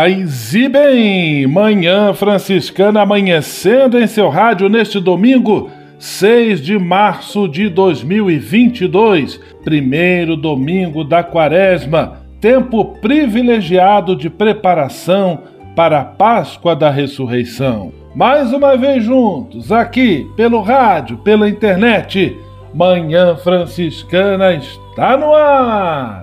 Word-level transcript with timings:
Paz 0.00 0.54
e 0.54 0.66
bem, 0.66 1.46
manhã 1.46 2.14
franciscana 2.14 3.02
amanhecendo 3.02 3.98
em 3.98 4.06
seu 4.06 4.30
rádio 4.30 4.66
neste 4.66 4.98
domingo. 4.98 5.68
6 5.98 6.62
de 6.62 6.78
março 6.78 7.46
de 7.46 7.68
2022, 7.68 9.38
primeiro 9.62 10.36
domingo 10.36 11.04
da 11.04 11.22
quaresma, 11.22 12.14
tempo 12.40 12.82
privilegiado 13.02 14.16
de 14.16 14.30
preparação 14.30 15.40
para 15.76 16.00
a 16.00 16.04
Páscoa 16.04 16.74
da 16.74 16.88
Ressurreição. 16.88 17.92
Mais 18.14 18.54
uma 18.54 18.78
vez 18.78 19.04
juntos, 19.04 19.70
aqui 19.70 20.26
pelo 20.34 20.62
rádio, 20.62 21.18
pela 21.18 21.46
internet, 21.46 22.38
Manhã 22.72 23.36
Franciscana 23.36 24.54
está 24.54 25.18
no 25.18 25.34
ar! 25.34 26.22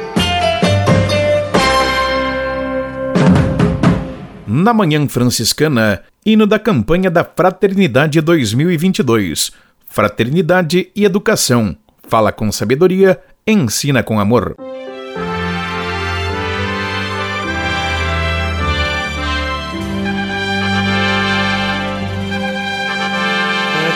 Na 4.53 4.73
Manhã 4.73 5.07
Franciscana, 5.07 6.01
hino 6.25 6.45
da 6.45 6.59
campanha 6.59 7.09
da 7.09 7.23
Fraternidade 7.23 8.19
2022. 8.19 9.49
Fraternidade 9.85 10.91
e 10.93 11.05
Educação. 11.05 11.73
Fala 12.05 12.33
com 12.33 12.51
sabedoria, 12.51 13.17
ensina 13.47 14.03
com 14.03 14.19
amor. 14.19 14.57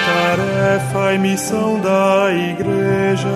tarefa 0.06 1.14
e 1.16 1.18
missão 1.18 1.82
da 1.82 2.32
igreja, 2.32 3.28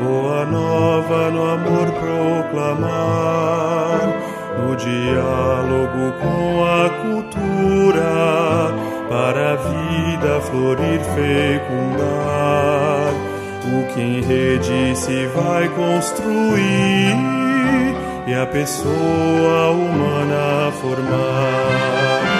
boa 0.00 0.44
nova 0.46 1.30
no 1.32 1.50
amor 1.50 1.90
proclamar, 2.52 3.04
no 4.58 4.76
diálogo 4.76 6.12
com 6.20 6.64
a 6.64 6.90
cultura, 7.02 8.74
para 9.08 9.52
a 9.52 9.56
vida 9.56 10.40
florir, 10.40 11.00
fecundar. 11.14 12.04
O 13.66 13.86
que 13.92 14.00
em 14.00 14.20
rede 14.20 14.94
se 14.96 15.26
vai 15.28 15.68
construir 15.70 17.16
e 18.26 18.34
a 18.34 18.46
pessoa 18.46 19.70
humana 19.70 20.70
formar. 20.80 22.33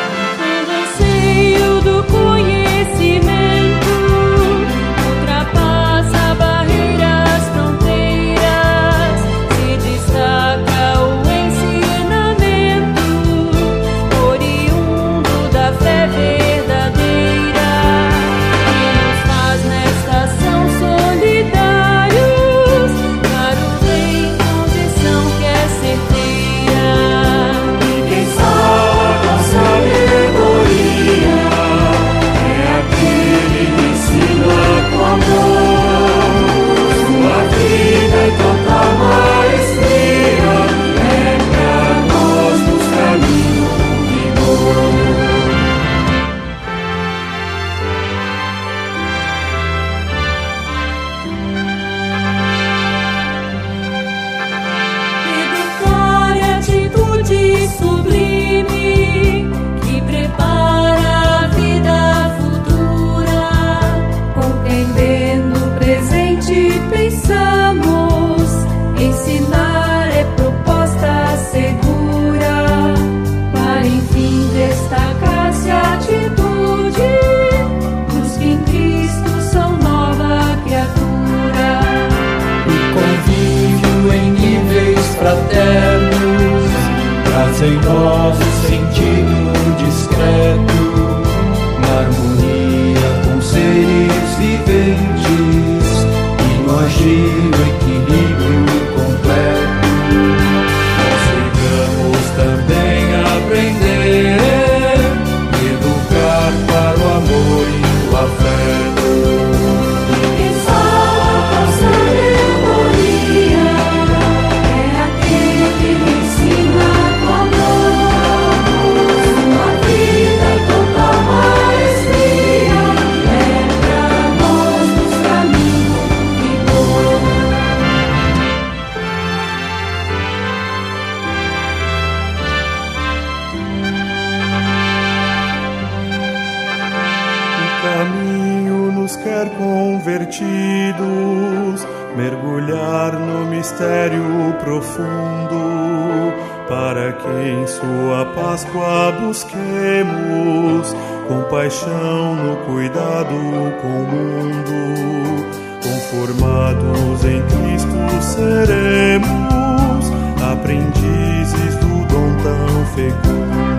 Permitidos 140.04 141.86
mergulhar 142.16 143.18
no 143.18 143.47
mistério 143.47 144.54
profundo, 144.60 146.33
para 146.68 147.12
que 147.12 147.28
em 147.28 147.66
Sua 147.66 148.24
Páscoa 148.34 149.12
busquemos 149.21 150.95
compaixão 151.27 152.36
no 152.36 152.56
cuidado 152.66 153.34
com 153.80 153.89
o 153.89 154.06
mundo. 154.06 155.45
Conformados 155.83 157.24
em 157.24 157.42
Cristo 157.42 157.98
seremos 158.21 160.12
aprendizes 160.53 161.74
do 161.77 162.06
dom 162.06 162.36
tão 162.42 162.86
fecundo. 162.95 163.73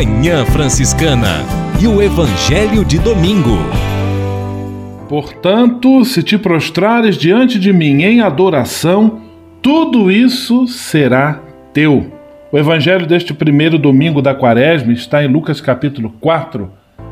Manhã 0.00 0.46
Franciscana 0.46 1.44
e 1.78 1.86
o 1.86 2.00
Evangelho 2.00 2.86
de 2.86 2.98
Domingo. 2.98 3.58
Portanto, 5.06 6.06
se 6.06 6.22
te 6.22 6.38
prostrares 6.38 7.18
diante 7.18 7.58
de 7.58 7.70
mim 7.70 8.02
em 8.02 8.22
adoração, 8.22 9.20
tudo 9.60 10.10
isso 10.10 10.66
será 10.66 11.42
teu. 11.74 12.10
O 12.50 12.56
evangelho 12.56 13.06
deste 13.06 13.34
primeiro 13.34 13.78
domingo 13.78 14.22
da 14.22 14.34
quaresma 14.34 14.90
está 14.90 15.22
em 15.22 15.28
Lucas 15.28 15.60
capítulo 15.60 16.14
4, 16.18 16.70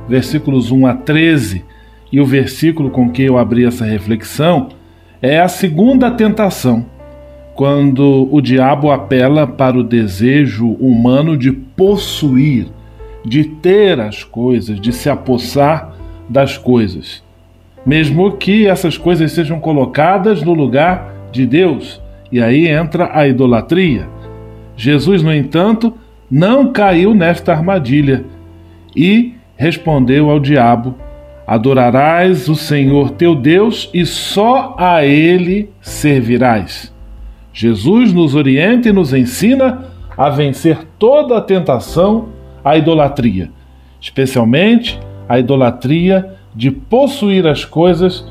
versículos 0.09 0.71
1 0.71 0.87
a 0.87 0.95
13, 0.95 1.63
e 2.11 2.19
o 2.19 2.25
versículo 2.25 2.89
com 2.89 3.11
que 3.11 3.23
eu 3.23 3.37
abri 3.37 3.67
essa 3.67 3.85
reflexão 3.85 4.71
é 5.21 5.39
a 5.39 5.49
segunda 5.49 6.11
tentação, 6.11 6.87
quando 7.55 8.27
o 8.33 8.41
diabo 8.41 8.91
apela 8.91 9.47
para 9.47 9.77
o 9.77 9.85
desejo 9.85 10.71
humano 10.81 11.37
de 11.37 11.53
possuir, 11.53 12.78
de 13.29 13.45
ter 13.45 14.01
as 14.01 14.25
coisas, 14.25 14.81
de 14.81 14.93
se 14.93 15.11
apossar 15.11 15.95
das 16.29 16.57
coisas 16.57 17.23
mesmo 17.89 18.33
que 18.33 18.67
essas 18.67 18.99
coisas 18.99 19.33
sejam 19.33 19.59
colocadas 19.59 20.43
no 20.43 20.53
lugar 20.53 21.11
de 21.33 21.47
Deus. 21.47 22.01
E 22.31 22.39
aí 22.39 22.69
entra 22.69 23.11
a 23.15 23.27
idolatria. 23.27 24.07
Jesus, 24.77 25.23
no 25.23 25.33
entanto, 25.33 25.95
não 26.31 26.71
caiu 26.71 27.15
nesta 27.15 27.51
armadilha 27.53 28.27
e 28.95 29.33
respondeu 29.57 30.29
ao 30.29 30.39
diabo: 30.39 30.95
Adorarás 31.47 32.47
o 32.51 32.55
Senhor 32.55 33.13
teu 33.13 33.35
Deus 33.35 33.89
e 33.95 34.05
só 34.05 34.77
a 34.79 35.03
ele 35.03 35.71
servirás. 35.81 36.93
Jesus 37.55 38.13
nos 38.13 38.35
orienta 38.35 38.91
e 38.91 38.93
nos 38.93 39.15
ensina 39.15 39.87
a 40.15 40.29
vencer 40.29 40.79
toda 40.99 41.39
a 41.39 41.41
tentação 41.41 42.29
à 42.69 42.77
idolatria, 42.77 43.51
especialmente 44.01 44.99
a 45.29 45.39
idolatria 45.39 46.35
de 46.55 46.71
possuir 46.71 47.47
as 47.47 47.65
coisas 47.65 48.27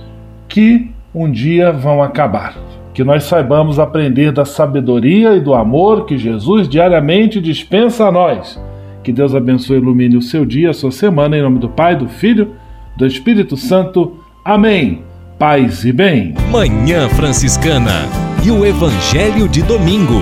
que 0.47 0.91
um 1.13 1.29
dia 1.31 1.71
vão 1.71 2.01
acabar. 2.03 2.55
Que 2.93 3.03
nós 3.03 3.23
saibamos 3.23 3.79
aprender 3.79 4.31
da 4.31 4.45
sabedoria 4.45 5.35
e 5.35 5.39
do 5.39 5.53
amor 5.53 6.05
que 6.05 6.17
Jesus 6.17 6.67
diariamente 6.67 7.39
dispensa 7.39 8.07
a 8.07 8.11
nós. 8.11 8.59
Que 9.03 9.11
Deus 9.11 9.33
abençoe 9.33 9.77
e 9.77 9.79
ilumine 9.79 10.17
o 10.17 10.21
seu 10.21 10.45
dia, 10.45 10.71
a 10.71 10.73
sua 10.73 10.91
semana, 10.91 11.37
em 11.37 11.41
nome 11.41 11.59
do 11.59 11.69
Pai, 11.69 11.95
do 11.95 12.07
Filho, 12.07 12.55
do 12.95 13.05
Espírito 13.05 13.55
Santo. 13.55 14.17
Amém. 14.43 15.03
Paz 15.37 15.85
e 15.85 15.93
bem. 15.93 16.33
Manhã 16.51 17.07
Franciscana 17.09 18.05
e 18.43 18.49
o 18.49 18.65
Evangelho 18.65 19.47
de 19.47 19.61
Domingo. 19.61 20.21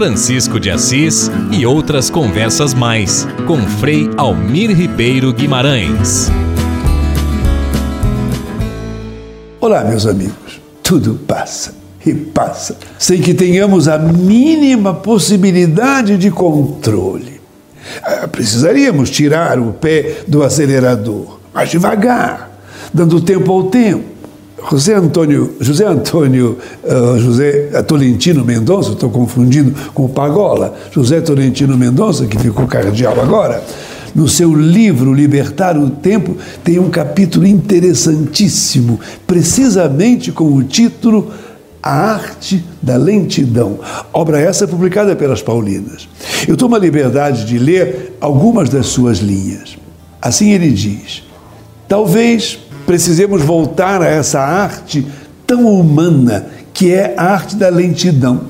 Francisco 0.00 0.58
de 0.58 0.70
Assis 0.70 1.30
e 1.52 1.66
outras 1.66 2.08
conversas 2.08 2.72
mais 2.72 3.28
com 3.46 3.58
Frei 3.58 4.08
Almir 4.16 4.74
Ribeiro 4.74 5.30
Guimarães. 5.30 6.30
Olá, 9.60 9.84
meus 9.84 10.06
amigos. 10.06 10.58
Tudo 10.82 11.16
passa 11.26 11.74
e 12.06 12.14
passa 12.14 12.78
sem 12.98 13.20
que 13.20 13.34
tenhamos 13.34 13.88
a 13.88 13.98
mínima 13.98 14.94
possibilidade 14.94 16.16
de 16.16 16.30
controle. 16.30 17.38
Ah, 18.02 18.26
Precisaríamos 18.26 19.10
tirar 19.10 19.58
o 19.58 19.74
pé 19.74 20.22
do 20.26 20.42
acelerador, 20.42 21.38
mas 21.52 21.68
devagar, 21.68 22.50
dando 22.90 23.20
tempo 23.20 23.52
ao 23.52 23.64
tempo. 23.64 24.09
José 24.68 24.94
Antônio, 24.94 25.56
José 25.60 25.86
Antônio, 25.86 26.58
uh, 26.84 27.18
José 27.18 27.82
Tolentino 27.82 28.44
Mendonça, 28.44 28.92
estou 28.92 29.10
confundindo 29.10 29.74
com 29.94 30.08
Pagola, 30.08 30.74
José 30.90 31.20
Tolentino 31.20 31.76
Mendonça, 31.76 32.26
que 32.26 32.38
ficou 32.38 32.66
cardeal 32.66 33.20
agora, 33.20 33.62
no 34.14 34.28
seu 34.28 34.54
livro 34.54 35.14
Libertar 35.14 35.76
o 35.76 35.88
Tempo, 35.90 36.36
tem 36.64 36.78
um 36.78 36.90
capítulo 36.90 37.46
interessantíssimo, 37.46 38.98
precisamente 39.26 40.32
com 40.32 40.52
o 40.52 40.64
título 40.64 41.30
A 41.82 42.14
Arte 42.14 42.64
da 42.82 42.96
Lentidão. 42.96 43.78
Obra 44.12 44.40
essa 44.40 44.66
publicada 44.66 45.14
pelas 45.14 45.42
Paulinas. 45.42 46.08
Eu 46.46 46.56
tomo 46.56 46.74
a 46.74 46.78
liberdade 46.78 47.44
de 47.44 47.58
ler 47.58 48.16
algumas 48.20 48.68
das 48.68 48.86
suas 48.86 49.18
linhas. 49.18 49.76
Assim 50.20 50.50
ele 50.50 50.70
diz: 50.70 51.22
Talvez 51.86 52.58
precisemos 52.86 53.42
voltar 53.42 54.02
a 54.02 54.06
essa 54.06 54.40
arte 54.40 55.06
tão 55.46 55.66
humana 55.66 56.46
que 56.72 56.92
é 56.92 57.14
a 57.16 57.32
arte 57.32 57.56
da 57.56 57.68
lentidão. 57.68 58.42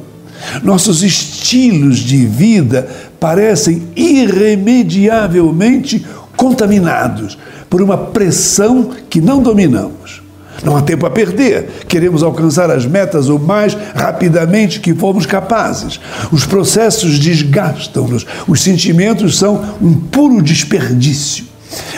Nossos 0.63 1.03
estilos 1.03 1.99
de 1.99 2.25
vida 2.27 2.89
parecem 3.19 3.83
irremediavelmente 3.95 6.07
contaminados 6.37 7.39
por 7.69 7.83
uma 7.83 7.97
pressão 7.97 8.91
que 9.09 9.21
não 9.21 9.43
dominamos. 9.43 10.23
Não 10.65 10.77
há 10.77 10.83
tempo 10.83 11.07
a 11.07 11.11
perder. 11.11 11.85
Queremos 11.89 12.23
alcançar 12.23 12.71
as 12.71 12.85
metas 12.85 13.29
o 13.29 13.39
mais 13.39 13.77
rapidamente 13.95 14.81
que 14.81 14.95
formos 14.95 15.27
capazes. 15.27 16.01
Os 16.31 16.45
processos 16.45 17.19
desgastam-nos. 17.19 18.27
Os 18.47 18.63
sentimentos 18.63 19.39
são 19.39 19.77
um 19.81 19.95
puro 19.95 20.43
desperdício. 20.43 21.50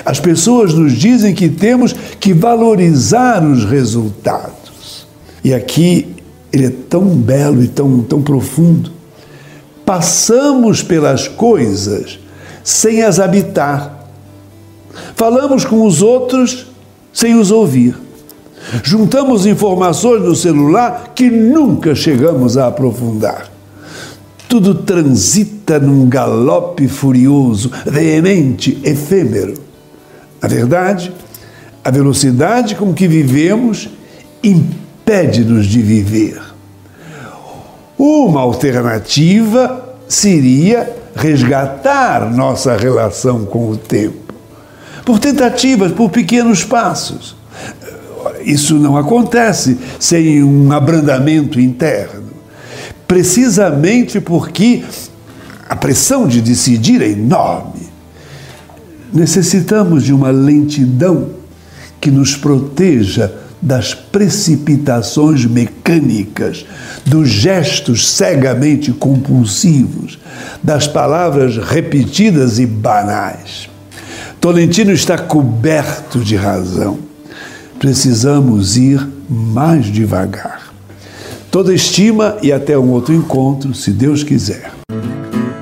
As 0.05 0.21
pessoas 0.21 0.75
nos 0.75 0.93
dizem 0.93 1.35
que 1.35 1.49
temos 1.49 1.95
que 2.21 2.33
valorizar 2.33 3.45
os 3.45 3.65
resultados. 3.65 5.07
E 5.43 5.55
aqui 5.55 6.15
ele 6.53 6.67
é 6.67 6.73
tão 6.89 7.07
belo 7.09 7.63
e 7.63 7.69
tão, 7.69 8.01
tão 8.03 8.23
profundo. 8.23 8.91
Passamos 9.85 10.83
pelas 10.83 11.27
coisas 11.29 12.19
sem 12.63 13.03
as 13.03 13.19
habitar. 13.19 14.09
Falamos 15.17 15.65
com 15.65 15.87
os 15.87 16.03
outros 16.03 16.67
sem 17.13 17.35
os 17.35 17.51
ouvir. 17.51 17.97
Juntamos 18.83 19.45
informações 19.47 20.23
no 20.23 20.37
celular 20.37 21.13
que 21.15 21.29
nunca 21.29 21.95
chegamos 21.95 22.57
a 22.57 22.69
aprofundar. 22.69 23.52
Tudo 24.53 24.75
transita 24.75 25.79
num 25.79 26.07
galope 26.07 26.87
furioso, 26.87 27.73
veemente, 27.87 28.79
efêmero. 28.85 29.55
Na 30.43 30.47
verdade, 30.47 31.11
a 31.83 31.91
velocidade 31.91 32.75
com 32.75 32.93
que 32.93 33.09
vivemos 33.09 33.89
impede-nos 34.45 35.65
de 35.65 35.81
viver. 35.81 36.39
Uma 37.97 38.43
alternativa 38.43 39.97
seria 40.07 40.97
resgatar 41.17 42.31
nossa 42.31 42.77
relação 42.77 43.47
com 43.47 43.71
o 43.71 43.77
tempo, 43.79 44.35
por 45.03 45.19
tentativas, 45.19 45.93
por 45.93 46.11
pequenos 46.11 46.63
passos. 46.63 47.35
Isso 48.45 48.75
não 48.75 48.99
acontece 48.99 49.79
sem 49.99 50.45
um 50.45 50.71
abrandamento 50.73 51.59
interno, 51.59 52.22
precisamente 53.13 54.23
porque 54.23 54.83
a 55.69 55.77
pressão 55.77 56.27
de 56.27 56.41
decidir 56.41 57.03
é 57.03 57.11
enorme. 57.11 57.91
Necessitamos 59.13 60.05
de 60.05 60.15
uma 60.15 60.31
lentidão 60.31 61.29
que 62.01 62.11
nos 62.11 62.35
proteja 62.37 63.31
das 63.61 63.93
precipitações 63.93 65.45
mecânicas, 65.45 66.65
dos 67.05 67.29
gestos 67.29 68.09
cegamente 68.13 68.91
compulsivos, 68.93 70.19
das 70.63 70.87
palavras 70.87 71.59
repetidas 71.59 72.59
e 72.59 72.65
banais. 72.65 73.69
Tolentino 74.41 74.91
está 74.91 75.19
coberto 75.19 76.19
de 76.21 76.35
razão. 76.35 76.99
Precisamos 77.79 78.79
ir 78.79 79.07
mais 79.29 79.85
devagar. 79.85 80.62
Toda 81.53 81.75
estima 81.75 82.39
e 82.43 82.51
até 82.51 82.79
um 82.79 82.89
outro 82.93 83.13
encontro, 83.13 83.75
se 83.75 83.91
Deus 83.91 84.25
quiser. 84.25 84.73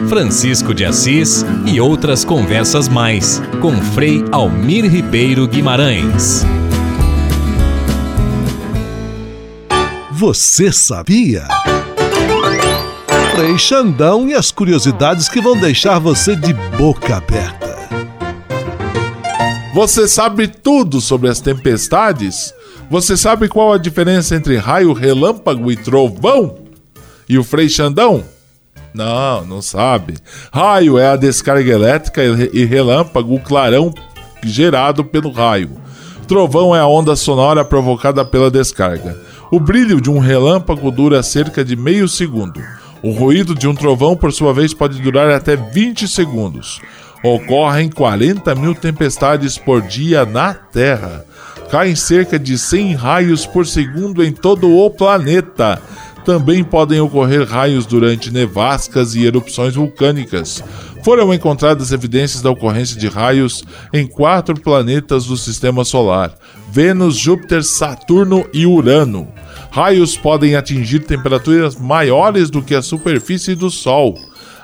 Francisco 0.09 0.73
de 0.73 0.85
Assis 0.85 1.45
e 1.67 1.81
outras 1.81 2.25
conversas 2.25 2.89
mais 2.89 3.43
com 3.61 3.77
Frei 3.77 4.25
Almir 4.31 4.89
Ribeiro 4.89 5.49
Guimarães. 5.49 6.47
Você 10.13 10.71
sabia? 10.71 11.49
Frei 13.35 13.59
Xandão 13.59 14.29
e 14.29 14.35
as 14.35 14.53
curiosidades 14.53 15.29
que 15.29 15.41
vão 15.41 15.59
deixar 15.59 15.99
você 15.99 16.37
de 16.37 16.55
boca 16.79 17.17
aberta. 17.17 17.77
Você 19.75 20.07
sabe 20.07 20.47
tudo 20.47 21.01
sobre 21.01 21.29
as 21.29 21.41
tempestades? 21.41 22.55
Você 22.91 23.17
sabe 23.17 23.49
qual 23.49 23.73
a 23.73 23.79
diferença 23.79 24.35
entre 24.35 24.57
raio, 24.57 24.93
relâmpago 24.93 25.71
e 25.71 25.77
trovão? 25.77 26.59
E 27.29 27.39
o 27.39 27.45
Frei 27.45 27.69
Xandão? 27.69 28.25
Não, 28.93 29.45
não 29.45 29.63
sabe. 29.63 30.17
Raio 30.53 30.99
é 30.99 31.07
a 31.07 31.15
descarga 31.15 31.71
elétrica 31.71 32.21
e 32.53 32.65
relâmpago 32.65 33.37
o 33.37 33.41
clarão 33.41 33.95
gerado 34.43 35.05
pelo 35.05 35.31
raio. 35.31 35.71
Trovão 36.27 36.75
é 36.75 36.81
a 36.81 36.87
onda 36.89 37.15
sonora 37.15 37.65
provocada 37.65 38.25
pela 38.25 38.51
descarga. 38.51 39.17
O 39.53 39.61
brilho 39.61 40.01
de 40.01 40.11
um 40.11 40.19
relâmpago 40.19 40.91
dura 40.91 41.23
cerca 41.23 41.65
de 41.65 41.77
meio 41.77 42.09
segundo. 42.09 42.61
O 43.05 43.13
ruído 43.13 43.55
de 43.55 43.69
um 43.69 43.75
trovão, 43.75 44.17
por 44.17 44.33
sua 44.33 44.53
vez, 44.53 44.75
pode 44.75 45.01
durar 45.01 45.31
até 45.31 45.55
20 45.55 46.09
segundos. 46.09 46.81
Ocorrem 47.23 47.91
40 47.91 48.55
mil 48.55 48.75
tempestades 48.75 49.59
por 49.59 49.83
dia 49.83 50.25
na 50.25 50.55
Terra. 50.55 51.25
Caem 51.71 51.95
cerca 51.95 52.39
de 52.39 52.57
100 52.57 52.95
raios 52.95 53.47
por 53.47 53.67
segundo 53.67 54.25
em 54.25 54.33
todo 54.33 54.71
o 54.71 54.91
planeta. 54.91 55.81
Também 56.25 56.65
podem 56.65 57.01
ocorrer 57.01 57.47
raios 57.47 57.87
durante 57.87 58.31
nevascas 58.31 59.15
e 59.15 59.25
erupções 59.25 59.75
vulcânicas. 59.75 60.63
Foram 61.05 61.33
encontradas 61.33 61.93
evidências 61.93 62.43
da 62.43 62.51
ocorrência 62.51 62.99
de 62.99 63.09
raios 63.09 63.65
em 63.93 64.07
quatro 64.07 64.55
planetas 64.55 65.27
do 65.27 65.37
sistema 65.37 65.85
solar: 65.85 66.35
Vênus, 66.71 67.17
Júpiter, 67.17 67.63
Saturno 67.63 68.47
e 68.53 68.67
Urano. 68.67 69.29
Raios 69.71 70.17
podem 70.17 70.57
atingir 70.57 71.01
temperaturas 71.01 71.77
maiores 71.77 72.51
do 72.51 72.63
que 72.63 72.75
a 72.75 72.83
superfície 72.83 73.55
do 73.55 73.71
Sol. 73.71 74.19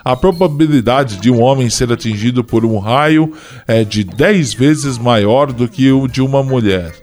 A 0.07 0.15
probabilidade 0.15 1.17
de 1.17 1.33
um 1.33 1.43
homem 1.43 1.69
ser 1.69 1.91
atingido 1.91 2.45
por 2.45 2.65
um 2.65 2.79
raio 2.79 3.33
é 3.67 3.83
de 3.83 4.05
10 4.05 4.55
vezes 4.55 4.99
maior 4.99 5.53
do 5.53 5.67
que 5.67 5.91
o 5.91 6.07
de 6.07 6.23
uma 6.23 6.45
mulher. 6.45 6.95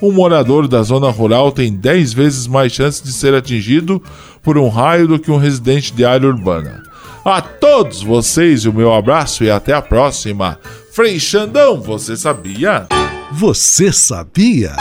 Um 0.00 0.12
morador 0.12 0.68
da 0.68 0.80
zona 0.80 1.10
rural 1.10 1.50
tem 1.50 1.74
10 1.74 2.12
vezes 2.12 2.46
mais 2.46 2.72
chance 2.72 3.02
de 3.02 3.12
ser 3.12 3.34
atingido 3.34 4.00
por 4.44 4.56
um 4.56 4.68
raio 4.68 5.08
do 5.08 5.18
que 5.18 5.28
um 5.28 5.38
residente 5.38 5.92
de 5.92 6.04
área 6.04 6.28
urbana. 6.28 6.84
A 7.24 7.40
todos 7.42 8.00
vocês 8.00 8.64
o 8.64 8.72
meu 8.72 8.94
abraço 8.94 9.42
e 9.42 9.50
até 9.50 9.72
a 9.72 9.82
próxima. 9.82 10.56
Frei 10.92 11.18
Xandão, 11.18 11.80
você 11.80 12.16
sabia? 12.16 12.86
Você 13.32 13.92
sabia? 13.92 14.76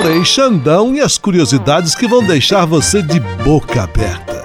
Frei 0.00 0.24
Xandão 0.24 0.94
e 0.96 1.00
as 1.02 1.18
curiosidades 1.18 1.94
que 1.94 2.08
vão 2.08 2.24
deixar 2.24 2.64
você 2.64 3.02
de 3.02 3.20
boca 3.44 3.82
aberta. 3.82 4.39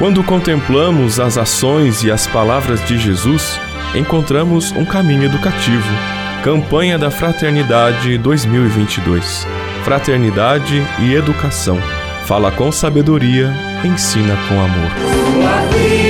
Quando 0.00 0.24
contemplamos 0.24 1.20
as 1.20 1.36
ações 1.36 2.02
e 2.02 2.10
as 2.10 2.26
palavras 2.26 2.82
de 2.86 2.96
Jesus, 2.96 3.60
encontramos 3.94 4.72
um 4.72 4.82
caminho 4.82 5.24
educativo. 5.24 5.92
Campanha 6.42 6.98
da 6.98 7.10
Fraternidade 7.10 8.16
2022. 8.16 9.46
Fraternidade 9.84 10.82
e 11.00 11.12
Educação. 11.12 11.78
Fala 12.24 12.50
com 12.50 12.72
sabedoria, 12.72 13.52
ensina 13.84 14.38
com 14.48 14.58
amor. 14.58 16.09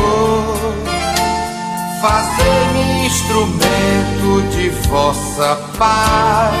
de 4.61 4.69
vossa 4.69 5.55
paz. 5.79 6.60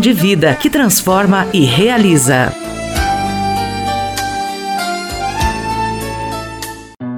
de 0.00 0.12
vida 0.12 0.54
que 0.54 0.70
transforma 0.70 1.46
e 1.52 1.64
realiza. 1.64 2.52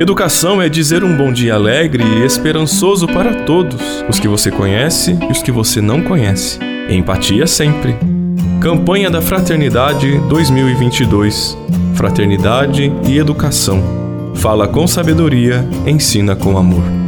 Educação 0.00 0.62
é 0.62 0.68
dizer 0.68 1.02
um 1.02 1.16
bom 1.16 1.32
dia 1.32 1.54
alegre 1.54 2.04
e 2.04 2.24
esperançoso 2.24 3.08
para 3.08 3.42
todos, 3.44 4.04
os 4.08 4.20
que 4.20 4.28
você 4.28 4.48
conhece 4.48 5.18
e 5.28 5.32
os 5.32 5.42
que 5.42 5.50
você 5.50 5.80
não 5.80 6.02
conhece. 6.02 6.60
Empatia 6.88 7.48
sempre. 7.48 7.96
Campanha 8.60 9.10
da 9.10 9.20
Fraternidade 9.20 10.16
2022. 10.28 11.58
Fraternidade 11.94 12.92
e 13.08 13.18
educação. 13.18 13.82
Fala 14.36 14.68
com 14.68 14.86
sabedoria, 14.86 15.68
ensina 15.84 16.36
com 16.36 16.56
amor. 16.56 17.07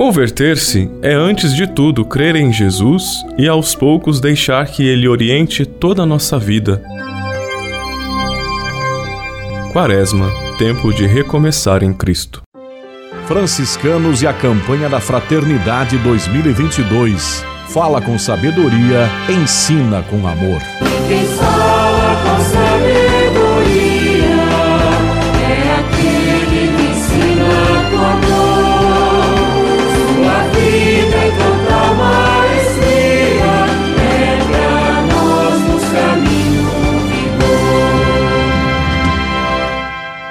Converter-se 0.00 0.90
é, 1.02 1.12
antes 1.12 1.54
de 1.54 1.66
tudo, 1.66 2.06
crer 2.06 2.34
em 2.34 2.50
Jesus 2.50 3.22
e 3.36 3.46
aos 3.46 3.74
poucos 3.74 4.18
deixar 4.18 4.66
que 4.66 4.82
Ele 4.82 5.06
oriente 5.06 5.66
toda 5.66 6.04
a 6.04 6.06
nossa 6.06 6.38
vida. 6.38 6.82
Quaresma 9.74 10.30
tempo 10.56 10.90
de 10.94 11.06
recomeçar 11.06 11.82
em 11.82 11.92
Cristo. 11.92 12.40
Franciscanos 13.26 14.22
e 14.22 14.26
a 14.26 14.32
campanha 14.32 14.88
da 14.88 15.00
Fraternidade 15.00 15.98
2022. 15.98 17.44
Fala 17.68 18.00
com 18.00 18.18
sabedoria, 18.18 19.06
ensina 19.28 20.02
com 20.04 20.26
amor. 20.26 20.62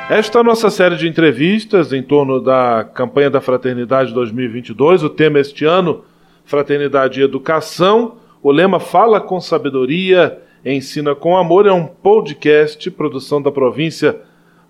Esta 0.10 0.40
é 0.40 0.42
a 0.42 0.44
nossa 0.44 0.72
série 0.72 0.96
de 0.96 1.08
entrevistas 1.08 1.94
em 1.94 2.02
torno 2.02 2.42
da 2.42 2.84
campanha 2.96 3.30
da 3.30 3.40
Fraternidade 3.40 4.12
2022. 4.12 5.04
O 5.04 5.10
tema 5.12 5.40
este 5.40 5.66
ano, 5.66 6.04
Fraternidade 6.44 7.20
e 7.20 7.24
Educação. 7.24 8.18
O 8.42 8.52
lema 8.52 8.80
Fala 8.80 9.22
com 9.22 9.40
Sabedoria, 9.40 10.42
Ensina 10.66 11.14
com 11.14 11.38
Amor. 11.38 11.68
É 11.68 11.72
um 11.72 11.86
podcast, 11.86 12.90
produção 12.90 13.40
da 13.40 13.52
província 13.52 14.20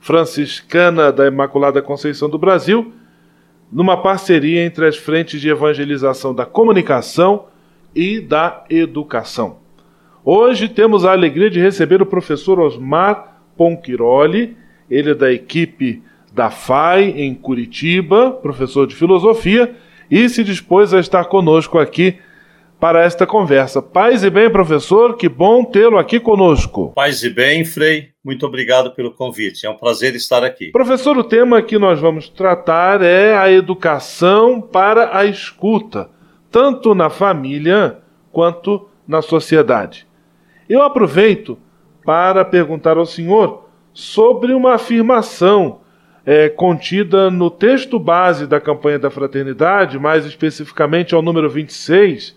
franciscana 0.02 1.10
da 1.10 1.26
Imaculada 1.26 1.82
Conceição 1.82 2.30
do 2.30 2.38
Brasil, 2.38 2.92
numa 3.72 3.96
parceria 3.96 4.66
entre 4.66 4.88
as 4.88 4.98
frentes 4.98 5.40
de 5.40 5.48
evangelização 5.48 6.36
da 6.36 6.46
comunicação 6.46 7.46
e 7.96 8.20
da 8.20 8.66
educação. 8.70 9.60
Hoje 10.22 10.68
temos 10.68 11.06
a 11.06 11.14
alegria 11.14 11.50
de 11.50 11.62
receber 11.62 12.02
o 12.02 12.06
professor 12.06 12.60
Osmar 12.60 13.40
Ponquiroli, 13.56 14.58
ele 14.90 15.12
é 15.12 15.16
da 15.16 15.32
equipe 15.32 16.02
da 16.34 16.50
FAI 16.50 17.10
em 17.18 17.34
Curitiba, 17.34 18.32
professor 18.32 18.88
de 18.88 18.96
filosofia, 18.96 19.76
e 20.10 20.28
se 20.30 20.44
dispôs 20.44 20.94
a 20.94 21.00
estar 21.00 21.26
conosco 21.26 21.78
aqui 21.78 22.18
para 22.80 23.04
esta 23.04 23.28
conversa. 23.28 23.82
Paz 23.82 24.24
e 24.24 24.30
bem, 24.30 24.50
professor, 24.50 25.18
que 25.18 25.28
bom 25.28 25.66
tê-lo 25.66 25.98
aqui 25.98 26.20
conosco. 26.20 26.94
Paz 26.96 27.24
e 27.24 27.30
bem, 27.30 27.66
Frei, 27.66 28.10
muito 28.24 28.46
obrigado 28.46 28.92
pelo 28.92 29.12
convite. 29.12 29.66
É 29.66 29.70
um 29.70 29.76
prazer 29.76 30.16
estar 30.16 30.44
aqui. 30.44 30.72
Professor, 30.72 31.18
o 31.18 31.24
tema 31.24 31.62
que 31.62 31.78
nós 31.78 32.00
vamos 32.00 32.30
tratar 32.30 33.02
é 33.02 33.36
a 33.36 33.52
educação 33.52 34.62
para 34.62 35.18
a 35.18 35.26
escuta, 35.26 36.10
tanto 36.50 36.96
na 36.96 37.10
família 37.10 37.98
quanto 38.32 38.88
na 39.06 39.22
sociedade. 39.22 40.08
Eu 40.70 40.82
aproveito 40.82 41.58
para 42.06 42.46
perguntar 42.46 42.98
ao 42.98 43.06
senhor 43.06 43.69
sobre 43.94 44.54
uma 44.54 44.76
afirmação 44.76 45.82
é, 46.26 46.50
contida 46.50 47.30
no 47.30 47.50
texto 47.50 47.98
base 47.98 48.46
da 48.46 48.60
campanha 48.60 49.00
da 49.00 49.10
fraternidade, 49.10 49.98
mais 49.98 50.26
especificamente 50.26 51.16
ao 51.16 51.22
número 51.22 51.50
26, 51.50 52.36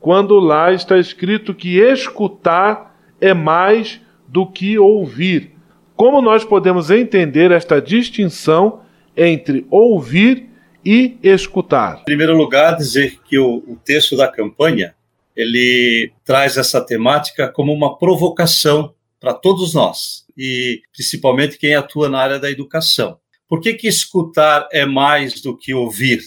quando 0.00 0.38
lá 0.38 0.72
está 0.72 0.98
escrito 0.98 1.54
que 1.54 1.78
escutar 1.78 2.96
é 3.20 3.34
mais 3.34 4.00
do 4.26 4.46
que 4.46 4.78
ouvir. 4.78 5.52
Como 5.94 6.20
nós 6.20 6.44
podemos 6.44 6.90
entender 6.90 7.50
esta 7.50 7.80
distinção 7.80 8.80
entre 9.16 9.66
ouvir 9.70 10.48
e 10.84 11.16
escutar? 11.22 12.00
Em 12.00 12.04
primeiro 12.04 12.36
lugar, 12.36 12.76
dizer 12.76 13.18
que 13.24 13.38
o, 13.38 13.56
o 13.66 13.76
texto 13.84 14.16
da 14.16 14.28
campanha 14.28 14.94
ele 15.34 16.12
traz 16.24 16.56
essa 16.56 16.80
temática 16.80 17.48
como 17.48 17.72
uma 17.72 17.98
provocação 17.98 18.94
para 19.20 19.34
todos 19.34 19.74
nós 19.74 20.25
e 20.36 20.82
principalmente 20.92 21.58
quem 21.58 21.74
atua 21.74 22.08
na 22.08 22.18
área 22.18 22.38
da 22.38 22.50
educação. 22.50 23.18
Por 23.48 23.60
que, 23.60 23.74
que 23.74 23.86
escutar 23.86 24.68
é 24.72 24.84
mais 24.84 25.40
do 25.40 25.56
que 25.56 25.72
ouvir? 25.72 26.20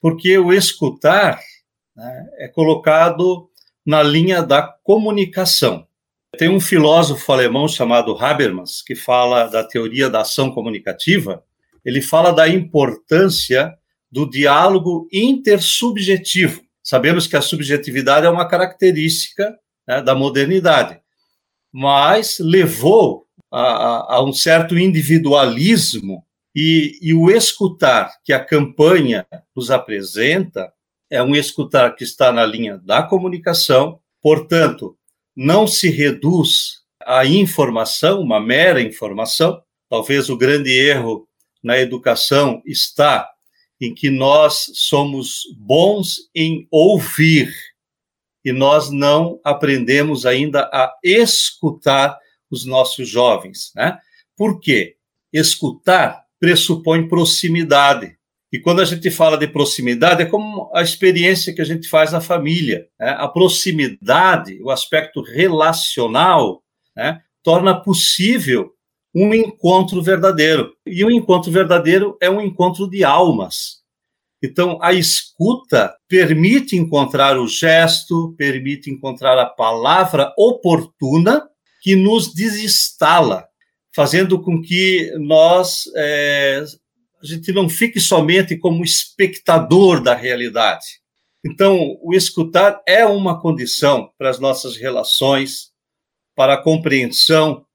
Porque 0.00 0.36
o 0.38 0.52
escutar 0.52 1.38
né, 1.94 2.26
é 2.38 2.48
colocado 2.48 3.48
na 3.84 4.02
linha 4.02 4.42
da 4.42 4.62
comunicação. 4.62 5.86
Tem 6.38 6.48
um 6.48 6.60
filósofo 6.60 7.30
alemão 7.32 7.68
chamado 7.68 8.16
Habermas 8.18 8.82
que 8.82 8.94
fala 8.94 9.46
da 9.46 9.62
teoria 9.62 10.10
da 10.10 10.22
ação 10.22 10.50
comunicativa. 10.50 11.44
Ele 11.84 12.00
fala 12.00 12.32
da 12.32 12.48
importância 12.48 13.72
do 14.10 14.28
diálogo 14.28 15.08
intersubjetivo. 15.12 16.62
Sabemos 16.82 17.26
que 17.26 17.36
a 17.36 17.42
subjetividade 17.42 18.26
é 18.26 18.30
uma 18.30 18.48
característica 18.48 19.56
né, 19.86 20.02
da 20.02 20.14
modernidade, 20.14 21.00
mas 21.72 22.38
levou 22.38 23.26
a, 23.56 24.16
a, 24.16 24.24
um 24.24 24.32
certo 24.32 24.76
individualismo 24.76 26.24
e, 26.54 26.98
e 27.00 27.14
o 27.14 27.30
escutar 27.30 28.12
que 28.24 28.32
a 28.32 28.44
campanha 28.44 29.24
nos 29.54 29.70
apresenta 29.70 30.72
é 31.08 31.22
um 31.22 31.36
escutar 31.36 31.94
que 31.94 32.02
está 32.02 32.32
na 32.32 32.44
linha 32.44 32.76
da 32.78 33.04
comunicação, 33.04 34.00
portanto, 34.20 34.96
não 35.36 35.68
se 35.68 35.88
reduz 35.88 36.80
à 37.00 37.24
informação, 37.24 38.20
uma 38.20 38.40
mera 38.40 38.82
informação. 38.82 39.62
Talvez 39.88 40.28
o 40.28 40.36
grande 40.36 40.72
erro 40.72 41.28
na 41.62 41.78
educação 41.78 42.60
está 42.66 43.30
em 43.80 43.94
que 43.94 44.10
nós 44.10 44.70
somos 44.74 45.42
bons 45.56 46.28
em 46.34 46.66
ouvir 46.72 47.54
e 48.44 48.52
nós 48.52 48.90
não 48.90 49.38
aprendemos 49.44 50.26
ainda 50.26 50.62
a 50.72 50.92
escutar 51.04 52.18
os 52.54 52.64
nossos 52.64 53.08
jovens, 53.08 53.72
né? 53.74 53.98
Por 54.36 54.60
quê? 54.60 54.96
Escutar 55.32 56.24
pressupõe 56.40 57.08
proximidade. 57.08 58.16
E 58.52 58.60
quando 58.60 58.80
a 58.80 58.84
gente 58.84 59.10
fala 59.10 59.36
de 59.36 59.48
proximidade, 59.48 60.22
é 60.22 60.26
como 60.26 60.70
a 60.74 60.82
experiência 60.82 61.52
que 61.52 61.60
a 61.60 61.64
gente 61.64 61.88
faz 61.88 62.12
na 62.12 62.20
família. 62.20 62.86
Né? 63.00 63.10
A 63.18 63.26
proximidade, 63.26 64.62
o 64.62 64.70
aspecto 64.70 65.22
relacional, 65.22 66.62
né, 66.94 67.20
torna 67.42 67.74
possível 67.74 68.72
um 69.14 69.34
encontro 69.34 70.02
verdadeiro. 70.02 70.72
E 70.86 71.04
o 71.04 71.08
um 71.08 71.10
encontro 71.10 71.50
verdadeiro 71.50 72.16
é 72.20 72.28
um 72.30 72.40
encontro 72.40 72.88
de 72.88 73.02
almas. 73.02 73.82
Então, 74.42 74.78
a 74.82 74.92
escuta 74.92 75.96
permite 76.06 76.76
encontrar 76.76 77.38
o 77.38 77.48
gesto, 77.48 78.34
permite 78.36 78.90
encontrar 78.90 79.38
a 79.38 79.46
palavra 79.46 80.32
oportuna 80.36 81.48
que 81.84 81.94
nos 81.94 82.32
desinstala, 82.32 83.46
fazendo 83.94 84.40
com 84.40 84.62
que 84.62 85.12
nós 85.18 85.84
é, 85.94 86.64
a 87.22 87.26
gente 87.26 87.52
não 87.52 87.68
fique 87.68 88.00
somente 88.00 88.56
como 88.56 88.82
espectador 88.82 90.02
da 90.02 90.14
realidade. 90.14 90.86
Então, 91.44 91.98
o 92.00 92.14
escutar 92.14 92.82
é 92.88 93.04
uma 93.04 93.38
condição 93.38 94.10
para 94.16 94.30
as 94.30 94.40
nossas 94.40 94.78
relações, 94.78 95.72
para 96.34 96.54
a 96.54 96.62
compreensão 96.62 97.66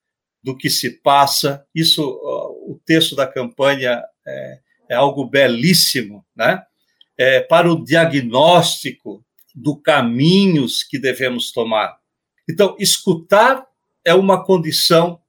do 0.41 0.58
que 0.58 0.72
se 0.72 1.00
passa. 1.02 1.63
Isso, 1.74 2.02
o 2.04 2.82
texto 2.84 3.15
da 3.15 3.28
campanha 3.28 4.02
é, 4.26 4.60
é 4.89 4.95
algo 4.95 5.24
belíssimo, 5.24 6.26
né? 6.36 6.63
É, 7.15 7.41
para 7.41 7.72
o 7.72 7.84
diagnóstico 7.84 9.24
do 9.54 9.80
caminhos 9.80 10.82
que 10.82 10.98
devemos 10.98 11.52
tomar. 11.52 11.95
Então, 12.50 12.76
escutar 12.80 13.68
é 14.10 14.13
uma 14.13 14.43
condição 14.43 15.22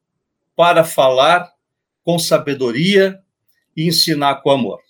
para 0.56 0.84
falar 0.84 1.52
com 2.02 2.18
sabedoria, 2.18 3.20
e 3.76 3.86
ensinar 3.86 4.36
com 4.36 4.50
amor. 4.50 4.80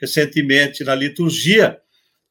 Recentemente, 0.00 0.84
na 0.84 0.94
liturgia, 0.94 1.80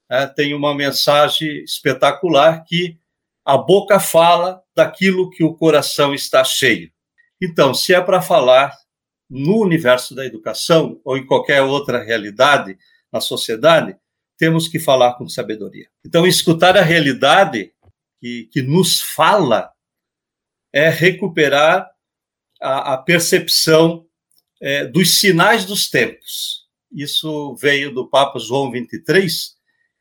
é, 0.09 0.25
tem 0.25 0.53
uma 0.53 0.75
mensagem 0.75 1.63
espetacular 1.63 2.63
que 2.65 2.97
a 3.45 3.57
boca 3.57 3.99
fala 3.99 4.61
daquilo 4.75 5.29
que 5.29 5.43
o 5.43 5.53
coração 5.53 6.13
está 6.13 6.43
cheio. 6.43 6.91
Então, 7.41 7.73
se 7.73 7.93
é 7.93 8.01
para 8.01 8.21
falar 8.21 8.75
no 9.29 9.61
universo 9.61 10.13
da 10.13 10.25
educação 10.25 10.99
ou 11.03 11.17
em 11.17 11.25
qualquer 11.25 11.61
outra 11.61 12.03
realidade 12.03 12.77
na 13.11 13.21
sociedade, 13.21 13.95
temos 14.37 14.67
que 14.67 14.79
falar 14.79 15.13
com 15.13 15.27
sabedoria. 15.27 15.87
Então, 16.05 16.27
escutar 16.27 16.77
a 16.77 16.81
realidade 16.81 17.71
que, 18.19 18.49
que 18.51 18.61
nos 18.61 18.99
fala 18.99 19.71
é 20.73 20.89
recuperar 20.89 21.89
a, 22.61 22.93
a 22.93 22.97
percepção 22.97 24.05
é, 24.61 24.85
dos 24.85 25.19
sinais 25.19 25.65
dos 25.65 25.89
tempos. 25.89 26.67
Isso 26.91 27.55
veio 27.55 27.93
do 27.93 28.07
Papa 28.07 28.39
João 28.39 28.69
23. 28.69 29.55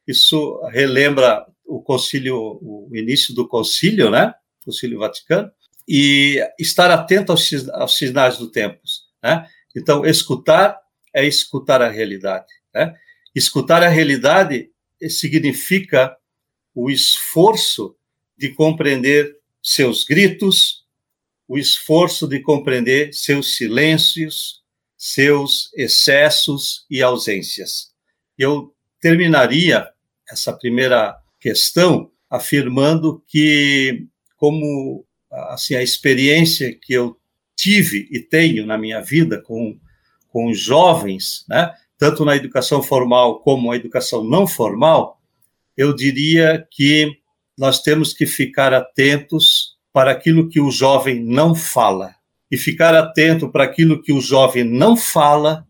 Isso 0.06 0.60
relembra 0.72 1.46
o 1.64 1.80
concílio, 1.80 2.36
o 2.36 2.90
início 2.92 3.34
do 3.34 3.46
concílio, 3.46 4.10
né? 4.10 4.34
Concílio 4.64 4.98
Vaticano. 4.98 5.50
E 5.88 6.40
estar 6.58 6.90
atento 6.90 7.32
aos, 7.32 7.68
aos 7.70 7.96
sinais 7.96 8.36
dos 8.38 8.50
tempos, 8.50 9.04
né? 9.22 9.46
Então, 9.74 10.04
escutar 10.04 10.78
é 11.12 11.26
escutar 11.26 11.82
a 11.82 11.88
realidade, 11.88 12.52
né? 12.74 12.94
Escutar 13.34 13.82
a 13.82 13.88
realidade 13.88 14.70
significa 15.08 16.16
o 16.74 16.90
esforço 16.90 17.96
de 18.36 18.50
compreender 18.50 19.39
seus 19.62 20.04
gritos, 20.04 20.84
o 21.46 21.58
esforço 21.58 22.28
de 22.28 22.40
compreender 22.40 23.12
seus 23.12 23.56
silêncios, 23.56 24.62
seus 24.96 25.72
excessos 25.74 26.84
e 26.90 27.02
ausências. 27.02 27.90
Eu 28.38 28.74
terminaria 29.00 29.88
essa 30.30 30.52
primeira 30.52 31.16
questão 31.40 32.10
afirmando 32.28 33.22
que, 33.26 34.06
como 34.36 35.04
assim, 35.30 35.74
a 35.74 35.82
experiência 35.82 36.72
que 36.72 36.92
eu 36.92 37.18
tive 37.56 38.08
e 38.10 38.20
tenho 38.20 38.64
na 38.64 38.78
minha 38.78 39.00
vida 39.00 39.40
com, 39.40 39.78
com 40.28 40.52
jovens, 40.52 41.44
né, 41.48 41.74
tanto 41.98 42.24
na 42.24 42.36
educação 42.36 42.82
formal 42.82 43.40
como 43.40 43.70
na 43.70 43.76
educação 43.76 44.24
não 44.24 44.46
formal, 44.46 45.20
eu 45.76 45.94
diria 45.94 46.66
que 46.70 47.19
nós 47.60 47.82
temos 47.82 48.14
que 48.14 48.24
ficar 48.24 48.72
atentos 48.72 49.76
para 49.92 50.12
aquilo 50.12 50.48
que 50.48 50.58
o 50.58 50.70
jovem 50.70 51.22
não 51.22 51.54
fala. 51.54 52.12
E 52.50 52.56
ficar 52.56 52.94
atento 52.94 53.50
para 53.52 53.64
aquilo 53.64 54.00
que 54.00 54.14
o 54.14 54.20
jovem 54.20 54.64
não 54.64 54.96
fala 54.96 55.66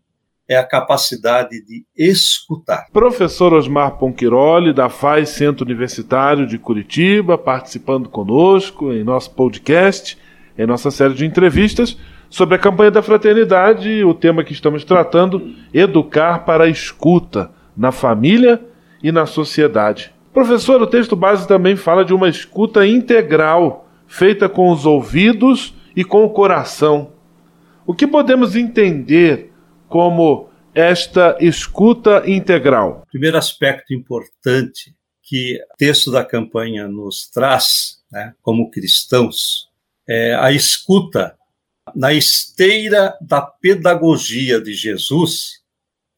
é 0.47 0.55
a 0.55 0.65
capacidade 0.65 1.49
de 1.65 1.83
escutar. 1.93 2.85
Professor 2.93 3.53
Osmar 3.53 3.97
Ponquiroli, 3.97 4.73
da 4.73 4.87
FAI 4.87 5.25
Centro 5.25 5.65
Universitário 5.65 6.47
de 6.47 6.57
Curitiba, 6.57 7.37
participando 7.37 8.07
conosco 8.07 8.93
em 8.93 9.03
nosso 9.03 9.31
podcast, 9.31 10.17
em 10.57 10.65
nossa 10.65 10.91
série 10.91 11.13
de 11.13 11.25
entrevistas 11.25 11.97
sobre 12.29 12.55
a 12.55 12.59
campanha 12.59 12.91
da 12.91 13.01
fraternidade, 13.01 14.01
o 14.05 14.13
tema 14.13 14.45
que 14.45 14.53
estamos 14.53 14.85
tratando, 14.85 15.53
educar 15.73 16.45
para 16.45 16.63
a 16.63 16.69
escuta 16.69 17.51
na 17.75 17.91
família 17.91 18.61
e 19.03 19.11
na 19.11 19.25
sociedade. 19.25 20.13
Professor, 20.33 20.81
o 20.81 20.87
texto 20.87 21.15
base 21.15 21.47
também 21.47 21.75
fala 21.75 22.05
de 22.05 22.13
uma 22.13 22.29
escuta 22.29 22.87
integral 22.87 23.89
feita 24.07 24.47
com 24.47 24.71
os 24.71 24.85
ouvidos 24.85 25.73
e 25.95 26.03
com 26.03 26.23
o 26.23 26.29
coração. 26.29 27.13
O 27.85 27.93
que 27.93 28.07
podemos 28.07 28.55
entender 28.55 29.51
como 29.89 30.49
esta 30.73 31.37
escuta 31.41 32.23
integral? 32.25 33.05
Primeiro 33.11 33.37
aspecto 33.37 33.93
importante 33.93 34.95
que 35.21 35.59
o 35.73 35.77
texto 35.77 36.11
da 36.11 36.23
campanha 36.23 36.87
nos 36.87 37.29
traz, 37.29 38.01
né, 38.09 38.33
como 38.41 38.71
cristãos, 38.71 39.69
é 40.07 40.33
a 40.35 40.51
escuta 40.51 41.35
na 41.93 42.13
esteira 42.13 43.17
da 43.21 43.41
pedagogia 43.41 44.61
de 44.61 44.73
Jesus. 44.73 45.61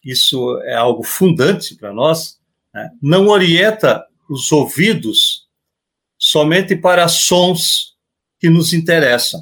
Isso 0.03 0.59
é 0.65 0.75
algo 0.75 1.03
fundante 1.03 1.75
para 1.75 1.91
nós. 1.93 2.39
Né, 2.73 2.89
não 3.01 3.27
orienta 3.27 4.03
os 4.29 4.51
ouvidos 4.51 5.43
somente 6.17 6.75
para 6.75 7.07
sons 7.07 7.93
que 8.39 8.49
nos 8.49 8.73
interessam. 8.73 9.41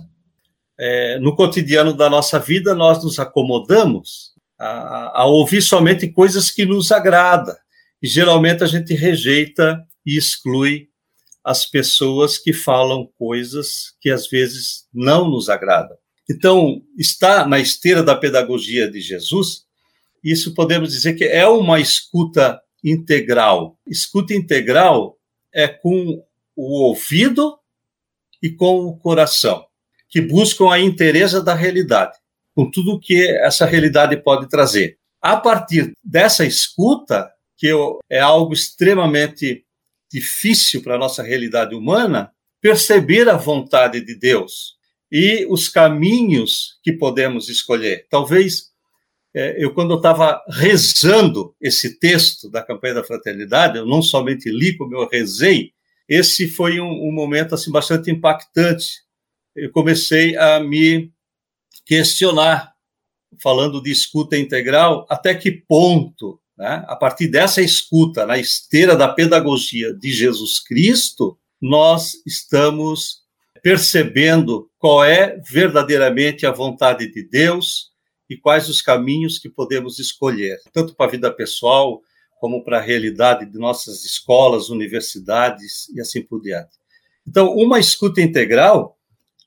É, 0.80 1.20
no 1.20 1.36
cotidiano 1.36 1.94
da 1.94 2.10
nossa 2.10 2.40
vida, 2.40 2.74
nós 2.74 3.04
nos 3.04 3.20
acomodamos 3.20 4.32
a, 4.60 5.22
a 5.22 5.26
ouvir 5.26 5.62
somente 5.62 6.08
coisas 6.08 6.50
que 6.50 6.66
nos 6.66 6.92
agradam. 6.92 7.56
E 8.02 8.08
geralmente 8.08 8.64
a 8.64 8.68
gente 8.68 8.94
rejeita 8.96 9.84
e 10.06 10.18
exclui 10.18 10.90
as 11.44 11.66
pessoas 11.66 12.38
que 12.38 12.54
falam 12.54 13.10
coisas 13.18 13.96
que 14.00 14.10
às 14.10 14.28
vezes 14.28 14.88
não 14.94 15.30
nos 15.30 15.50
agradam. 15.50 15.98
Então, 16.30 16.82
está 16.98 17.46
na 17.46 17.60
esteira 17.60 18.04
da 18.04 18.16
pedagogia 18.16 18.90
de 18.90 19.02
Jesus, 19.02 19.64
isso 20.24 20.54
podemos 20.54 20.92
dizer 20.92 21.16
que 21.16 21.24
é 21.24 21.48
uma 21.48 21.80
escuta 21.80 22.62
integral. 22.84 23.78
Escuta 23.88 24.34
integral 24.34 25.18
é 25.54 25.68
com 25.68 26.24
o 26.56 26.88
ouvido 26.88 27.58
e 28.42 28.50
com 28.50 28.86
o 28.86 28.98
coração, 28.98 29.66
que 30.10 30.22
buscam 30.22 30.72
a 30.72 30.80
inteireza 30.80 31.42
da 31.44 31.54
realidade, 31.54 32.18
com 32.56 32.70
tudo 32.70 33.00
que 33.00 33.28
essa 33.40 33.66
realidade 33.66 34.18
pode 34.18 34.50
trazer. 34.50 34.98
A 35.22 35.38
partir 35.38 35.94
dessa 36.04 36.46
escuta, 36.46 37.32
que 37.58 37.72
é 38.10 38.20
algo 38.20 38.54
extremamente 38.54 39.64
difícil 40.12 40.82
para 40.82 40.96
a 40.96 41.00
nossa 41.00 41.22
realidade 41.22 41.76
humana, 41.76 42.32
perceber 42.60 43.30
a 43.30 43.38
vontade 43.38 44.02
de 44.04 44.16
Deus 44.16 44.76
e 45.12 45.46
os 45.50 45.70
caminhos 45.70 46.80
que 46.84 46.92
podemos 46.92 47.50
escolher. 47.50 48.08
Talvez 48.10 48.71
eu, 49.34 49.74
quando 49.74 49.92
eu 49.92 49.98
estava 49.98 50.42
rezando 50.50 51.56
esse 51.62 51.98
texto 52.00 52.50
da 52.50 52.62
campanha 52.62 52.96
da 52.96 53.04
fraternidade, 53.04 53.78
eu 53.78 53.86
não 53.86 54.02
somente 54.02 54.50
li, 54.50 54.76
como 54.76 54.96
eu 54.96 55.08
rezei, 55.08 55.72
esse 56.08 56.50
foi 56.50 56.82
um, 56.82 56.90
um 56.90 57.12
momento 57.14 57.56
assim 57.56 57.72
bastante 57.72 58.12
impactante. 58.12 59.04
Eu 59.56 59.72
comecei 59.72 60.36
a 60.36 60.60
me 60.60 61.12
questionar, 61.86 62.74
falando 63.42 63.82
de 63.82 63.92
escuta 63.92 64.38
integral, 64.38 65.06
até 65.10 65.34
que 65.34 65.52
ponto, 65.52 66.40
né, 66.58 66.84
a 66.88 66.96
partir 66.96 67.28
dessa 67.28 67.62
escuta, 67.62 68.26
na 68.26 68.38
esteira 68.38 68.96
da 68.96 69.08
pedagogia 69.08 69.94
de 69.94 70.12
Jesus 70.12 70.60
Cristo, 70.60 71.38
nós 71.62 72.14
estamos 72.26 73.22
percebendo 73.64 74.70
qual 74.78 75.04
é 75.06 75.40
verdadeiramente 75.50 76.46
a 76.46 76.52
vontade 76.52 77.10
de 77.12 77.24
Deus 77.24 77.91
e 78.32 78.38
quais 78.38 78.70
os 78.70 78.82
caminhos 78.82 79.38
que 79.38 79.50
podemos 79.50 80.00
escolher, 80.00 80.58
tanto 80.72 80.96
para 80.96 81.06
a 81.06 81.10
vida 81.10 81.30
pessoal 81.30 82.02
como 82.40 82.64
para 82.64 82.78
a 82.78 82.82
realidade 82.82 83.46
de 83.46 83.60
nossas 83.60 84.06
escolas, 84.06 84.70
universidades 84.70 85.90
e 85.90 86.00
assim 86.00 86.22
por 86.22 86.42
diante. 86.42 86.70
Então, 87.28 87.54
uma 87.54 87.78
escuta 87.78 88.22
integral 88.22 88.98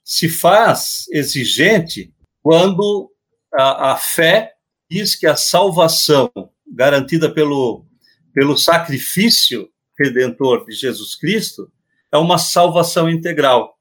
se 0.05 0.29
faz 0.29 1.07
exigente 1.11 2.12
quando 2.42 3.11
a, 3.55 3.92
a 3.92 3.97
fé 3.97 4.53
diz 4.88 5.14
que 5.14 5.27
a 5.27 5.35
salvação 5.35 6.31
garantida 6.70 7.33
pelo, 7.33 7.87
pelo 8.35 8.55
sacrifício 8.55 9.66
redentor 9.99 10.66
de 10.66 10.73
Jesus 10.73 11.14
Cristo 11.14 11.73
é 12.12 12.18
uma 12.18 12.37
salvação 12.37 13.09
integral, 13.09 13.79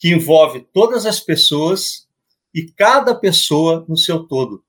que 0.00 0.08
envolve 0.08 0.66
todas 0.72 1.06
as 1.06 1.20
pessoas 1.20 2.09
e 2.54 2.70
cada 2.70 3.14
pessoa 3.14 3.84
no 3.88 3.96
seu 3.96 4.24
todo. 4.26 4.64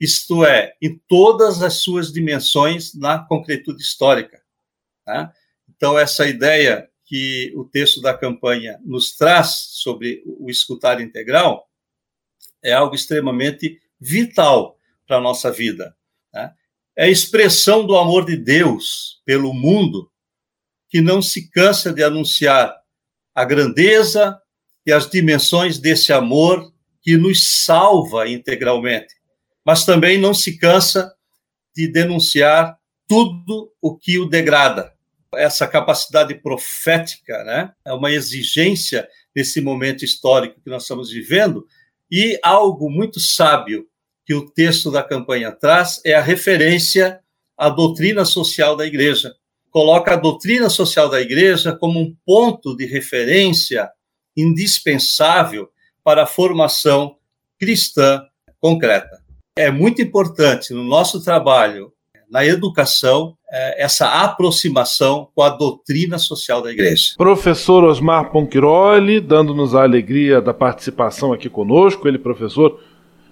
Isto 0.00 0.44
é, 0.44 0.74
em 0.82 0.98
todas 1.06 1.62
as 1.62 1.74
suas 1.74 2.12
dimensões 2.12 2.92
na 2.94 3.18
concretude 3.24 3.80
histórica. 3.82 4.42
Tá? 5.04 5.32
Então, 5.68 5.98
essa 5.98 6.26
ideia 6.26 6.88
que 7.04 7.52
o 7.56 7.64
texto 7.64 8.00
da 8.00 8.16
campanha 8.16 8.80
nos 8.84 9.16
traz 9.16 9.66
sobre 9.70 10.22
o 10.26 10.50
escutar 10.50 11.00
integral 11.00 11.68
é 12.62 12.72
algo 12.72 12.94
extremamente 12.94 13.80
vital 14.00 14.78
para 15.06 15.18
a 15.18 15.20
nossa 15.20 15.50
vida. 15.50 15.96
Né? 16.32 16.52
É 16.96 17.04
a 17.04 17.10
expressão 17.10 17.86
do 17.86 17.96
amor 17.96 18.24
de 18.24 18.36
Deus 18.36 19.20
pelo 19.24 19.52
mundo 19.52 20.10
que 20.88 21.00
não 21.00 21.22
se 21.22 21.50
cansa 21.50 21.92
de 21.92 22.02
anunciar 22.02 22.74
a 23.34 23.44
grandeza 23.44 24.40
e 24.84 24.92
as 24.92 25.08
dimensões 25.08 25.78
desse 25.78 26.12
amor 26.12 26.71
que 27.02 27.16
nos 27.16 27.64
salva 27.64 28.28
integralmente, 28.28 29.14
mas 29.64 29.84
também 29.84 30.18
não 30.18 30.32
se 30.32 30.56
cansa 30.56 31.12
de 31.74 31.88
denunciar 31.88 32.78
tudo 33.08 33.72
o 33.80 33.96
que 33.96 34.18
o 34.18 34.26
degrada. 34.26 34.92
Essa 35.34 35.66
capacidade 35.66 36.34
profética 36.34 37.42
né, 37.44 37.72
é 37.84 37.92
uma 37.92 38.10
exigência 38.10 39.08
nesse 39.34 39.60
momento 39.60 40.04
histórico 40.04 40.60
que 40.62 40.70
nós 40.70 40.82
estamos 40.82 41.10
vivendo, 41.10 41.66
e 42.10 42.38
algo 42.42 42.90
muito 42.90 43.18
sábio 43.18 43.88
que 44.26 44.34
o 44.34 44.48
texto 44.48 44.90
da 44.90 45.02
campanha 45.02 45.50
traz 45.50 46.00
é 46.04 46.12
a 46.12 46.20
referência 46.20 47.20
à 47.56 47.68
doutrina 47.70 48.24
social 48.24 48.76
da 48.76 48.86
igreja. 48.86 49.34
Coloca 49.70 50.12
a 50.12 50.16
doutrina 50.16 50.68
social 50.68 51.08
da 51.08 51.20
igreja 51.20 51.74
como 51.74 51.98
um 51.98 52.14
ponto 52.26 52.76
de 52.76 52.84
referência 52.84 53.90
indispensável 54.36 55.71
para 56.04 56.24
a 56.24 56.26
formação 56.26 57.16
cristã 57.58 58.22
concreta. 58.60 59.20
É 59.56 59.70
muito 59.70 60.00
importante 60.00 60.72
no 60.72 60.82
nosso 60.82 61.22
trabalho, 61.22 61.92
na 62.30 62.44
educação, 62.44 63.36
é, 63.50 63.84
essa 63.84 64.22
aproximação 64.22 65.28
com 65.34 65.42
a 65.42 65.50
doutrina 65.50 66.16
social 66.16 66.62
da 66.62 66.72
igreja. 66.72 67.12
Professor 67.18 67.84
Osmar 67.84 68.30
Ponquiroli, 68.30 69.20
dando-nos 69.20 69.74
a 69.74 69.82
alegria 69.82 70.40
da 70.40 70.54
participação 70.54 71.32
aqui 71.32 71.50
conosco, 71.50 72.08
ele 72.08 72.18
professor 72.18 72.80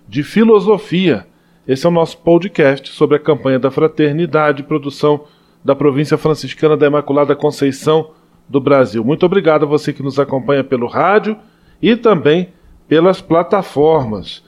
de 0.06 0.22
filosofia. 0.22 1.26
Esse 1.66 1.86
é 1.86 1.88
o 1.88 1.92
nosso 1.92 2.18
podcast 2.18 2.90
sobre 2.90 3.16
a 3.16 3.20
campanha 3.20 3.58
da 3.58 3.70
fraternidade, 3.70 4.62
produção 4.62 5.24
da 5.64 5.74
província 5.74 6.18
franciscana 6.18 6.76
da 6.76 6.86
Imaculada 6.86 7.34
Conceição 7.34 8.10
do 8.48 8.60
Brasil. 8.60 9.04
Muito 9.04 9.24
obrigado 9.24 9.62
a 9.62 9.68
você 9.68 9.92
que 9.92 10.02
nos 10.02 10.18
acompanha 10.18 10.64
pelo 10.64 10.86
rádio 10.86 11.38
e 11.80 11.96
também 11.96 12.48
pelas 12.90 13.20
plataformas. 13.20 14.42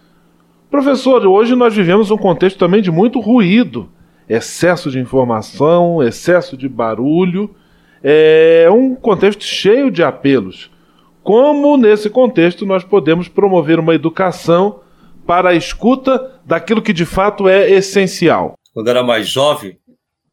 Professor, 0.69 1.25
hoje 1.25 1.55
nós 1.55 1.77
vivemos 1.77 2.11
um 2.11 2.19
contexto 2.19 2.59
também 2.59 2.83
de 2.83 2.91
muito 2.91 3.21
ruído, 3.21 3.89
excesso 4.29 4.91
de 4.91 4.99
informação, 4.99 6.03
excesso 6.03 6.57
de 6.57 6.69
barulho, 6.69 7.55
é 8.03 8.67
um 8.69 8.97
contexto 8.97 9.45
cheio 9.45 9.93
de 9.93 10.03
apelos. 10.03 10.73
Como 11.23 11.77
nesse 11.77 12.11
contexto 12.11 12.67
nós 12.67 12.83
podemos 12.83 13.29
promover 13.29 13.79
uma 13.79 13.95
educação 13.95 14.81
para 15.25 15.51
a 15.51 15.55
escuta 15.55 16.41
daquilo 16.45 16.83
que 16.83 16.93
de 16.93 17.07
fato 17.07 17.49
é 17.49 17.71
essencial? 17.71 18.55
Quando 18.75 18.89
era 18.91 19.05
mais 19.05 19.29
jovem, 19.29 19.79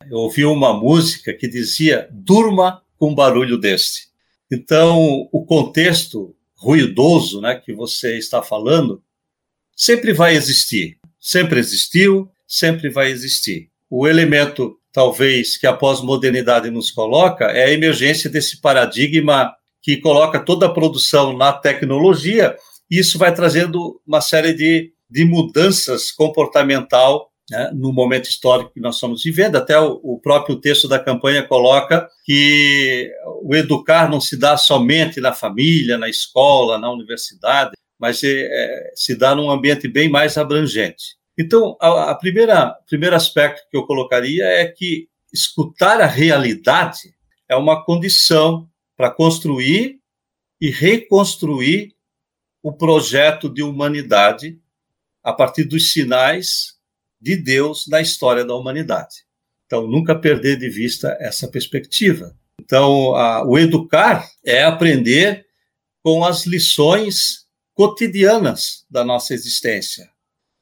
eu 0.10 0.18
ouvi 0.18 0.46
uma 0.46 0.74
música 0.74 1.32
que 1.32 1.48
dizia: 1.48 2.10
durma 2.12 2.82
com 2.98 3.12
um 3.12 3.16
barulho 3.16 3.56
deste. 3.56 4.08
Então, 4.52 4.98
o 5.32 5.46
contexto 5.46 6.34
ruidoso 6.60 7.40
né, 7.40 7.56
que 7.56 7.74
você 7.74 8.18
está 8.18 8.42
falando 8.42 9.02
sempre 9.76 10.12
vai 10.12 10.36
existir. 10.36 10.98
Sempre 11.20 11.60
existiu, 11.60 12.30
sempre 12.46 12.90
vai 12.90 13.10
existir. 13.10 13.70
O 13.90 14.08
elemento, 14.08 14.78
talvez, 14.92 15.58
que 15.58 15.66
a 15.66 15.74
pós-modernidade 15.74 16.70
nos 16.70 16.92
coloca 16.92 17.46
é 17.46 17.66
a 17.66 17.74
emergência 17.74 18.30
desse 18.30 18.60
paradigma 18.62 19.54
que 19.82 19.98
coloca 19.98 20.40
toda 20.40 20.66
a 20.66 20.74
produção 20.74 21.36
na 21.36 21.54
tecnologia, 21.54 22.56
e 22.92 23.00
isso 23.00 23.18
vai 23.18 23.34
trazendo 23.34 24.02
uma 24.06 24.20
série 24.20 24.54
de, 24.54 24.92
de 25.10 25.24
mudanças 25.24 26.12
comportamental 26.12 27.29
né, 27.50 27.72
no 27.74 27.92
momento 27.92 28.30
histórico 28.30 28.72
que 28.74 28.80
nós 28.80 28.96
estamos 28.96 29.24
vivendo. 29.24 29.56
Até 29.56 29.80
o, 29.80 30.00
o, 30.04 30.20
próprio 30.20 30.56
texto 30.56 30.88
da 30.88 31.00
campanha 31.00 31.44
coloca 31.44 32.08
que 32.24 33.12
o 33.44 33.56
educar 33.56 34.10
não 34.10 34.22
se 34.22 34.38
dá 34.38 34.56
somente 34.58 35.20
na 35.20 35.34
família, 35.34 35.98
na 35.98 36.08
escola, 36.08 36.78
na 36.78 36.92
universidade, 36.92 37.72
mas 38.00 38.22
é, 38.24 38.92
se 38.96 39.16
dá 39.16 39.36
num 39.36 39.50
ambiente 39.50 39.88
bem 39.88 40.10
mais 40.10 40.38
abrangente. 40.38 41.18
Então, 41.38 41.78
a, 41.80 42.12
a 42.12 42.16
primeira 42.16 42.76
primeiro 42.88 43.16
aspecto 43.16 43.68
que 43.70 43.78
eu 43.78 43.86
colocaria 43.86 44.46
é 44.46 44.66
que 44.68 45.08
escutar 45.34 46.02
a 46.02 46.06
realidade 46.06 47.14
é 47.48 47.56
uma 47.56 47.84
condição 47.84 48.68
para 48.96 49.10
construir 49.10 50.00
e 50.62 50.70
reconstruir 50.70 51.94
o 52.62 52.74
projeto 52.74 53.50
de 53.50 53.64
humanidade 53.64 54.60
a 55.24 55.32
partir 55.32 55.64
dos 55.64 55.92
sinais 55.94 56.79
de 57.20 57.36
Deus 57.36 57.86
na 57.88 58.02
história 58.02 58.46
da 58.46 58.56
humanidade. 58.56 59.26
Então, 59.66 59.88
nunca 59.88 60.16
perder 60.16 60.58
de 60.58 60.70
vista 60.70 61.16
essa 61.20 61.48
perspectiva. 61.48 62.36
Então, 62.60 63.16
a, 63.16 63.46
o 63.46 63.58
educar 63.58 64.28
é 64.44 64.64
aprender 64.64 65.46
com 66.02 66.24
as 66.24 66.46
lições 66.46 67.46
cotidianas 67.74 68.86
da 68.90 69.04
nossa 69.04 69.34
existência. 69.34 70.10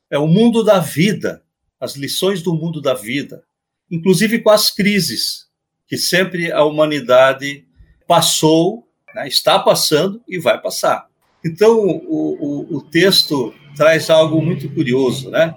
É 0.09 0.17
o 0.17 0.27
mundo 0.27 0.63
da 0.63 0.79
vida, 0.79 1.43
as 1.79 1.95
lições 1.95 2.41
do 2.41 2.53
mundo 2.53 2.81
da 2.81 2.93
vida, 2.93 3.43
inclusive 3.89 4.39
com 4.39 4.49
as 4.49 4.69
crises 4.69 5.47
que 5.87 5.97
sempre 5.97 6.51
a 6.51 6.63
humanidade 6.63 7.65
passou, 8.05 8.87
né, 9.15 9.27
está 9.27 9.57
passando 9.57 10.21
e 10.27 10.37
vai 10.37 10.61
passar. 10.61 11.07
Então, 11.45 11.79
o, 11.79 12.67
o, 12.69 12.77
o 12.77 12.81
texto 12.81 13.53
traz 13.75 14.09
algo 14.09 14.41
muito 14.41 14.69
curioso, 14.69 15.29
né? 15.29 15.55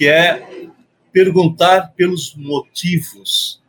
Que 0.00 0.08
é 0.08 0.66
perguntar 1.12 1.92
pelos 1.94 2.34
motivos, 2.34 3.62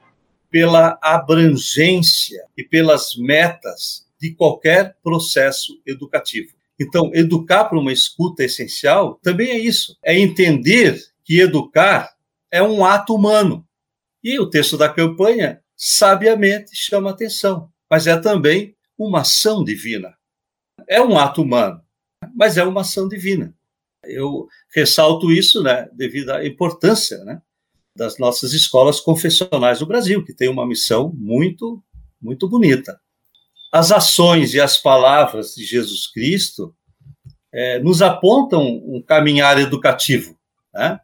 pela 0.50 0.98
abrangência 1.02 2.46
e 2.56 2.64
pelas 2.64 3.18
metas 3.18 4.08
de 4.18 4.34
qualquer 4.34 4.96
processo 5.04 5.82
educativo. 5.86 6.54
Então, 6.80 7.12
educar 7.14 7.66
para 7.66 7.78
uma 7.78 7.92
escuta 7.92 8.46
essencial 8.46 9.20
também 9.22 9.50
é 9.50 9.60
isso, 9.60 9.98
é 10.02 10.18
entender 10.18 10.98
que 11.26 11.42
educar 11.42 12.16
é 12.50 12.64
um 12.64 12.86
ato 12.86 13.14
humano. 13.14 13.68
E 14.24 14.40
o 14.40 14.50
texto 14.50 14.78
da 14.78 14.88
campanha 14.88 15.62
sabiamente 15.76 16.74
chama 16.74 17.10
atenção, 17.10 17.70
mas 17.90 18.08
é 18.08 18.16
também 18.16 18.74
uma 18.98 19.20
ação 19.20 19.66
divina. 19.66 20.16
É 20.88 21.02
um 21.02 21.18
ato 21.18 21.42
humano, 21.42 21.82
mas 22.34 22.58
é 22.58 22.64
uma 22.64 22.82
ação 22.82 23.10
divina. 23.10 23.54
Eu 24.04 24.48
ressalto 24.74 25.32
isso 25.32 25.62
né, 25.62 25.88
devido 25.94 26.32
à 26.32 26.46
importância 26.46 27.24
né, 27.24 27.42
das 27.96 28.18
nossas 28.18 28.54
escolas 28.54 29.00
confessionais 29.00 29.80
do 29.80 29.86
Brasil, 29.86 30.24
que 30.24 30.34
tem 30.34 30.50
uma 30.50 30.66
missão 30.66 31.14
muito, 31.16 31.84
muito 32.22 32.48
bonita. 32.48 33.00
As 33.72 33.92
ações 33.92 34.54
e 34.54 34.60
as 34.60 34.78
palavras 34.78 35.54
de 35.56 35.64
Jesus 35.64 36.08
Cristo 36.08 36.76
é, 37.54 37.80
nos 37.80 38.02
apontam 38.02 38.64
um 38.64 39.02
caminhar 39.02 39.60
educativo. 39.60 40.38
Né? 40.74 41.00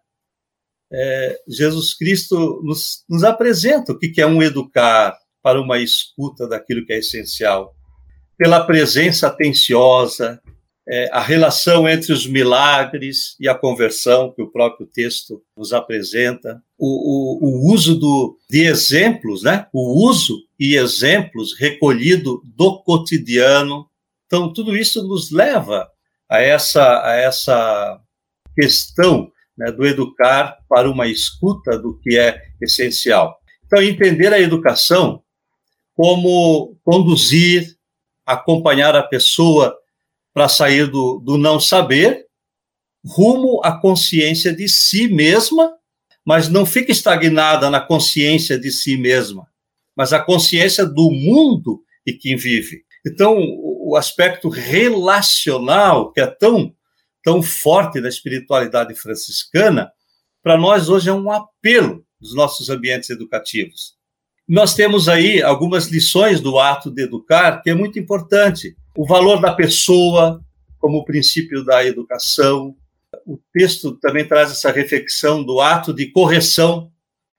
É, 0.92 1.42
Jesus 1.48 1.94
Cristo 1.94 2.62
nos, 2.64 3.04
nos 3.10 3.24
apresenta 3.24 3.92
o 3.92 4.00
que 4.00 4.20
é 4.20 4.26
um 4.26 4.42
educar 4.42 5.18
para 5.42 5.62
uma 5.62 5.80
escuta 5.80 6.48
daquilo 6.48 6.86
que 6.86 6.94
é 6.94 7.00
essencial, 7.00 7.76
pela 8.38 8.66
presença 8.66 9.28
atenciosa, 9.28 10.42
é, 10.90 11.10
a 11.12 11.20
relação 11.20 11.88
entre 11.88 12.14
os 12.14 12.26
milagres 12.26 13.36
e 13.40 13.50
a 13.50 13.56
conversão 13.56 14.32
que 14.32 14.42
o 14.42 14.50
próprio 14.50 14.88
texto 14.88 15.44
nos 15.56 15.74
apresenta, 15.74 16.62
o, 16.78 16.88
o, 16.88 17.46
o 17.46 17.74
uso 17.74 17.96
do, 17.96 18.38
de 18.50 18.66
exemplos, 18.66 19.44
né? 19.44 19.68
o 19.74 20.08
uso 20.08 20.38
e 20.58 20.76
exemplos 20.76 21.54
recolhido 21.60 22.42
do 22.56 22.82
cotidiano. 22.84 23.86
Então, 24.26 24.52
tudo 24.54 24.78
isso 24.78 25.06
nos 25.06 25.30
leva 25.30 25.90
a 26.30 26.40
essa, 26.40 27.04
a 27.04 27.16
essa 27.16 28.00
questão 28.56 29.30
né, 29.58 29.72
do 29.72 29.86
educar 29.86 30.58
para 30.70 30.90
uma 30.90 31.08
escuta 31.08 31.78
do 31.78 32.00
que 32.00 32.18
é 32.18 32.42
essencial. 32.62 33.38
Então, 33.66 33.82
entender 33.82 34.32
a 34.32 34.40
educação 34.40 35.22
como 35.94 36.78
conduzir, 36.84 37.76
acompanhar 38.26 38.96
a 38.96 39.04
pessoa 39.04 39.76
para 40.38 40.48
sair 40.48 40.86
do, 40.86 41.18
do 41.18 41.36
não 41.36 41.60
saber 41.60 42.28
rumo 43.04 43.60
à 43.64 43.72
consciência 43.72 44.56
de 44.56 44.70
si 44.70 45.08
mesma, 45.08 45.74
mas 46.24 46.48
não 46.48 46.64
fica 46.64 46.92
estagnada 46.92 47.72
na 47.72 47.82
consciência 47.82 48.56
de 48.60 48.70
si 48.70 48.98
mesma, 48.98 49.48
mas 49.96 50.14
a 50.14 50.20
consciência 50.20 50.86
do 50.86 51.10
mundo 51.10 51.84
e 52.06 52.14
quem 52.14 52.36
vive. 52.36 52.84
Então, 53.04 53.36
o 53.36 53.96
aspecto 53.96 54.48
relacional, 54.48 56.12
que 56.12 56.22
é 56.22 56.28
tão, 56.28 56.72
tão 57.24 57.42
forte 57.42 58.00
na 58.00 58.08
espiritualidade 58.08 58.94
franciscana, 58.94 59.92
para 60.44 60.56
nós 60.56 60.88
hoje 60.88 61.10
é 61.10 61.14
um 61.14 61.32
apelo 61.32 62.06
dos 62.22 62.36
nossos 62.36 62.70
ambientes 62.70 63.10
educativos. 63.10 63.97
Nós 64.48 64.74
temos 64.74 65.10
aí 65.10 65.42
algumas 65.42 65.88
lições 65.88 66.40
do 66.40 66.58
ato 66.58 66.90
de 66.90 67.04
educar, 67.04 67.62
que 67.62 67.70
é 67.70 67.76
muito 67.76 68.00
importante. 68.00 68.76
O 68.96 69.06
valor 69.06 69.42
da 69.42 69.54
pessoa, 69.54 70.42
como 70.80 71.04
princípio 71.04 71.64
da 71.66 71.86
educação. 71.86 72.76
O 73.26 73.38
texto 73.54 73.94
também 74.00 74.26
traz 74.26 74.52
essa 74.52 74.72
reflexão 74.72 75.44
do 75.44 75.60
ato 75.60 75.94
de 75.94 76.08
correção, 76.12 76.92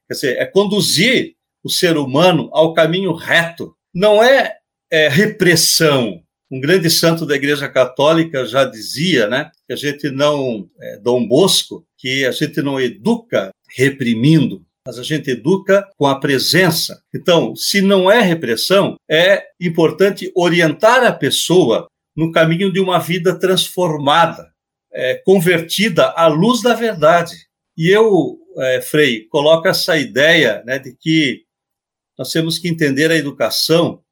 quer 0.07 0.15
dizer, 0.15 0.37
é 0.39 0.47
conduzir 0.47 1.35
o 1.63 1.71
ser 1.71 1.97
humano 1.97 2.51
ao 2.53 2.75
caminho 2.75 3.13
reto. 3.15 3.75
Não 3.95 4.23
é, 4.23 4.57
é 4.91 5.09
repressão. 5.09 6.21
Um 6.51 6.61
grande 6.61 6.89
santo 6.89 7.27
da 7.27 7.37
Igreja 7.37 7.69
Católica 7.69 8.47
já 8.47 8.65
dizia, 8.65 9.27
né, 9.29 9.51
que 9.67 9.73
a 9.73 9.77
gente 9.77 10.11
não, 10.11 10.69
é, 10.81 10.99
Dom 10.99 11.27
Bosco, 11.27 11.87
que 11.97 12.25
a 12.25 12.33
gente 12.33 12.63
não 12.63 12.81
educa 12.81 13.51
reprimindo, 13.77 14.65
mas 14.87 14.99
a 14.99 15.03
gente 15.03 15.31
educa 15.31 15.89
com 15.97 16.07
a 16.07 16.19
presença. 16.19 17.03
Então, 17.15 17.55
se 17.55 17.81
não 17.81 18.11
é 18.11 18.21
repressão, 18.21 18.97
é 19.11 19.45
importante 19.61 20.33
orientar 20.35 21.05
a 21.05 21.13
pessoa 21.13 21.87
no 22.17 22.33
caminho 22.33 22.73
de 22.73 22.81
uma 22.81 22.99
vida 22.99 23.39
transformada, 23.39 24.53
é, 24.93 25.15
convertida 25.25 26.11
à 26.17 26.27
luz 26.27 26.63
da 26.63 26.75
verdade. 26.75 27.37
E 27.77 27.89
eu, 27.89 28.39
é, 28.57 28.81
Frei, 28.81 29.27
coloco 29.29 29.69
essa 29.69 29.97
ideia 29.97 30.63
né, 30.67 30.79
de 30.79 30.97
que 30.97 31.45
nós 32.19 32.33
temos 32.33 32.59
que 32.59 32.69
entender 32.69 33.11
a 33.11 33.17
educação 33.17 34.03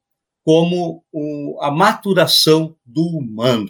como 0.44 1.05
o, 1.11 1.59
a 1.61 1.72
maturação 1.72 2.76
do 2.85 3.02
humano. 3.02 3.68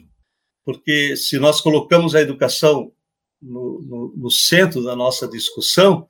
Porque 0.63 1.17
se 1.17 1.39
nós 1.39 1.61
colocamos 1.63 2.15
a 2.15 2.21
educação 2.21 2.93
no, 3.41 3.81
no, 3.81 4.15
no 4.17 4.31
centro 4.31 4.85
da 4.85 4.95
nossa 4.95 5.27
discussão, 5.27 6.07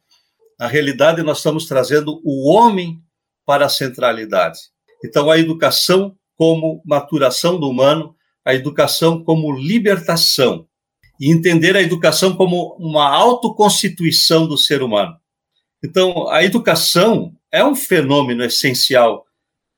na 0.59 0.67
realidade, 0.67 1.23
nós 1.23 1.39
estamos 1.39 1.67
trazendo 1.67 2.21
o 2.25 2.51
homem 2.51 3.01
para 3.45 3.67
a 3.67 3.71
centralidade. 3.71 4.59
Então, 5.05 5.31
a 5.31 5.39
educação 5.39 6.17
como 6.37 6.83
maturação 6.85 7.59
do 7.59 7.69
humano, 7.69 8.15
a 8.45 8.55
educação 8.55 9.23
como 9.23 9.53
libertação, 9.53 10.67
e 11.21 11.31
entender 11.33 11.77
a 11.77 11.83
educação 11.83 12.37
como 12.37 12.77
uma 12.79 13.09
autoconstituição 13.09 14.47
do 14.47 14.57
ser 14.57 14.83
humano. 14.83 15.17
Então, 15.83 16.29
a 16.29 16.45
educação 16.45 17.35
é 17.51 17.65
um 17.65 17.75
fenômeno 17.75 18.45
essencial 18.45 19.25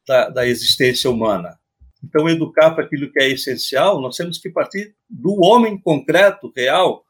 da, 0.06 0.28
da 0.28 0.46
existência 0.46 1.10
humana. 1.10 1.58
Então, 2.02 2.28
educar 2.28 2.70
para 2.70 2.84
aquilo 2.84 3.10
que 3.10 3.20
é 3.20 3.30
essencial, 3.30 4.00
nós 4.00 4.16
temos 4.16 4.38
que 4.38 4.50
partir 4.50 4.94
do 5.08 5.40
homem 5.44 5.78
concreto, 5.78 6.52
real. 6.56 7.04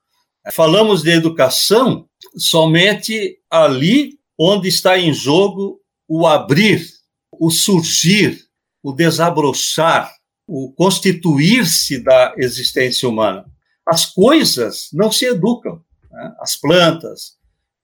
Falamos 0.53 1.03
de 1.03 1.11
educação 1.11 2.09
somente 2.39 3.41
ali 3.51 4.19
onde 4.39 4.69
está 4.69 4.99
em 4.99 5.13
jogo 5.13 5.81
o 6.07 6.27
abrir, 6.27 6.87
o 7.33 7.51
surgir, 7.51 8.47
o 8.83 8.93
desabrochar, 8.93 10.15
o 10.47 10.73
constituir-se 10.73 12.03
da 12.03 12.35
existência 12.39 13.09
humana. 13.09 13.45
As 13.87 14.07
coisas 14.07 14.89
não 14.93 15.11
se 15.11 15.27
educam, 15.27 15.83
né? 16.11 16.35
as 16.41 16.57
plantas 16.57 17.37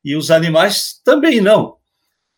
e 0.05 0.17
os 0.17 0.31
animais 0.31 1.01
também 1.05 1.41
não. 1.41 1.77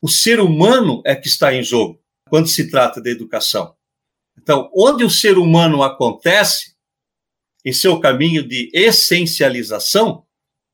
O 0.01 0.09
ser 0.09 0.41
humano 0.41 1.03
é 1.05 1.15
que 1.15 1.29
está 1.29 1.53
em 1.53 1.63
jogo 1.63 2.01
quando 2.29 2.49
se 2.49 2.71
trata 2.71 3.01
de 3.01 3.11
educação. 3.11 3.75
Então, 4.37 4.71
onde 4.75 5.05
o 5.05 5.11
ser 5.11 5.39
humano 5.39 5.83
acontece, 5.83 6.75
em 7.65 7.73
seu 7.73 7.99
caminho 7.99 8.47
de 8.47 8.71
essencialização, 8.73 10.25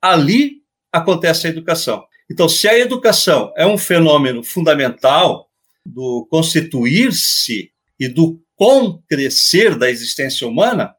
ali 0.01 0.62
acontece 0.93 1.47
a 1.47 1.51
educação. 1.51 2.05
Então, 2.31 2.49
se 2.49 2.69
a 2.69 2.79
educação 2.79 3.53
é 3.57 3.67
um 3.67 3.79
fenômeno 3.79 4.43
fundamental 4.43 5.49
do 5.85 6.27
constituir-se 6.31 7.73
e 7.99 8.09
do 8.09 8.41
concrescer 8.55 9.77
da 9.77 9.91
existência 9.91 10.47
humana, 10.47 10.95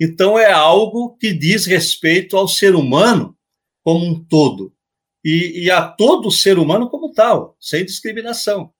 então 0.00 0.38
é 0.38 0.52
algo 0.52 1.16
que 1.16 1.32
diz 1.32 1.66
respeito 1.66 2.36
ao 2.36 2.48
ser 2.48 2.74
humano 2.74 3.36
como 3.82 4.04
um 4.04 4.22
todo 4.24 4.74
e, 5.24 5.64
e 5.64 5.70
a 5.70 5.86
todo 5.86 6.30
ser 6.30 6.58
humano 6.58 6.90
como 6.90 7.12
tal, 7.12 7.56
sem 7.58 7.84
discriminação. 7.84 8.72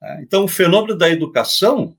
Né? 0.00 0.22
Então, 0.22 0.44
o 0.44 0.48
fenômeno 0.48 0.96
da 0.96 1.10
educação 1.10 1.96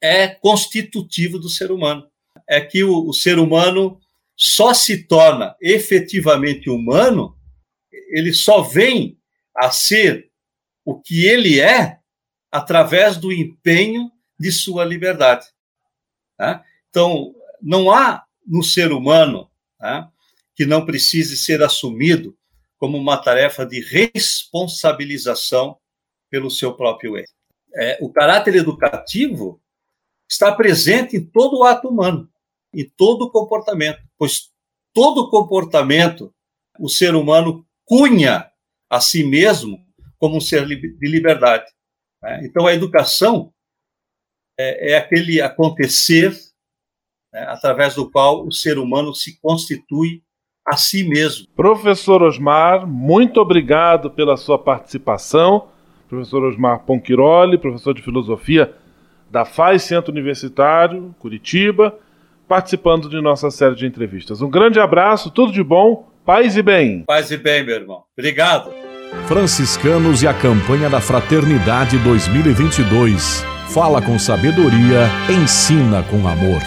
é 0.00 0.28
constitutivo 0.28 1.38
do 1.38 1.48
ser 1.48 1.72
humano. 1.72 2.08
É 2.48 2.60
que 2.60 2.84
o, 2.84 3.08
o 3.08 3.12
ser 3.12 3.38
humano 3.38 3.98
só 4.36 4.74
se 4.74 5.04
torna 5.04 5.56
efetivamente 5.60 6.68
humano, 6.68 7.36
ele 8.10 8.32
só 8.32 8.60
vem 8.60 9.18
a 9.56 9.70
ser 9.70 10.30
o 10.84 11.00
que 11.00 11.24
ele 11.24 11.58
é 11.58 11.98
através 12.52 13.16
do 13.16 13.32
empenho 13.32 14.10
de 14.38 14.52
sua 14.52 14.84
liberdade. 14.84 15.46
Tá? 16.36 16.62
Então, 16.90 17.34
não 17.62 17.90
há 17.90 18.24
no 18.46 18.62
ser 18.62 18.92
humano 18.92 19.50
tá, 19.78 20.10
que 20.54 20.66
não 20.66 20.84
precise 20.84 21.36
ser 21.36 21.62
assumido 21.62 22.36
como 22.78 22.98
uma 22.98 23.16
tarefa 23.16 23.64
de 23.64 23.80
responsabilização 23.80 25.78
pelo 26.30 26.50
seu 26.50 26.74
próprio 26.74 27.16
erro. 27.16 27.32
É, 27.74 27.98
o 28.00 28.12
caráter 28.12 28.54
educativo 28.54 29.60
está 30.28 30.52
presente 30.52 31.16
em 31.16 31.24
todo 31.24 31.58
o 31.58 31.64
ato 31.64 31.88
humano 31.88 32.30
e 32.72 32.84
todo 32.84 33.30
comportamento, 33.30 34.05
pois 34.18 34.50
todo 34.94 35.30
comportamento 35.30 36.32
o 36.78 36.88
ser 36.88 37.14
humano 37.14 37.66
cunha 37.84 38.50
a 38.90 39.00
si 39.00 39.24
mesmo 39.24 39.78
como 40.18 40.36
um 40.36 40.40
ser 40.40 40.66
de 40.66 40.96
liberdade. 41.02 41.66
Né? 42.22 42.40
Então, 42.44 42.66
a 42.66 42.74
educação 42.74 43.52
é, 44.58 44.92
é 44.92 44.96
aquele 44.96 45.40
acontecer 45.40 46.32
né, 47.32 47.40
através 47.48 47.94
do 47.94 48.10
qual 48.10 48.46
o 48.46 48.52
ser 48.52 48.78
humano 48.78 49.14
se 49.14 49.38
constitui 49.40 50.22
a 50.66 50.76
si 50.76 51.04
mesmo. 51.04 51.46
Professor 51.54 52.22
Osmar, 52.22 52.86
muito 52.86 53.40
obrigado 53.40 54.10
pela 54.10 54.36
sua 54.36 54.58
participação. 54.58 55.68
Professor 56.08 56.42
Osmar 56.44 56.84
Ponquiroli, 56.84 57.58
professor 57.58 57.94
de 57.94 58.02
filosofia 58.02 58.74
da 59.30 59.44
FAI 59.44 59.78
Centro 59.78 60.12
Universitário, 60.12 61.14
Curitiba 61.18 61.98
participando 62.48 63.08
de 63.08 63.20
nossa 63.20 63.50
série 63.50 63.74
de 63.74 63.86
entrevistas. 63.86 64.40
Um 64.42 64.50
grande 64.50 64.78
abraço, 64.80 65.30
tudo 65.30 65.52
de 65.52 65.62
bom, 65.62 66.08
paz 66.24 66.56
e 66.56 66.62
bem. 66.62 67.04
Paz 67.06 67.30
e 67.30 67.36
bem, 67.36 67.64
meu 67.64 67.76
irmão. 67.76 68.02
Obrigado. 68.16 68.70
Franciscanos 69.26 70.22
e 70.22 70.28
a 70.28 70.34
campanha 70.34 70.90
da 70.90 71.00
Fraternidade 71.00 71.98
2022. 71.98 73.44
Fala 73.68 74.00
com 74.00 74.18
sabedoria, 74.18 75.08
ensina 75.28 76.02
com 76.04 76.26
amor. 76.26 76.60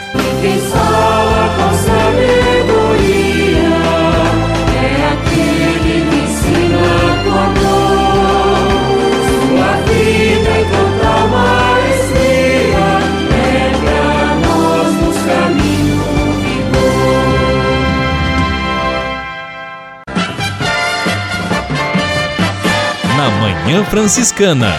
Manhã 23.39 23.85
Franciscana. 23.85 24.73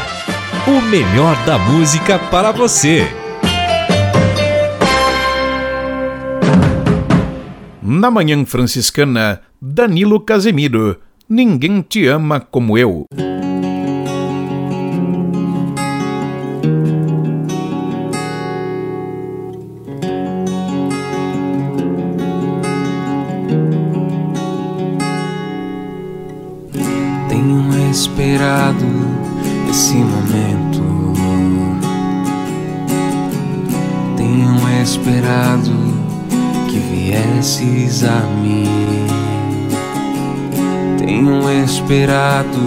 O 0.68 0.82
melhor 0.82 1.34
da 1.46 1.58
música 1.58 2.18
para 2.18 2.52
você. 2.52 3.08
Na 7.82 8.10
Manhã 8.10 8.44
Franciscana, 8.44 9.40
Danilo 9.62 10.20
Casemiro. 10.20 11.00
Ninguém 11.26 11.80
te 11.80 12.06
ama 12.06 12.38
como 12.38 12.76
eu. 12.76 13.06
Viesses 37.60 38.04
a 38.04 38.20
mim. 38.42 38.64
Tenho 40.98 41.64
esperado 41.64 42.58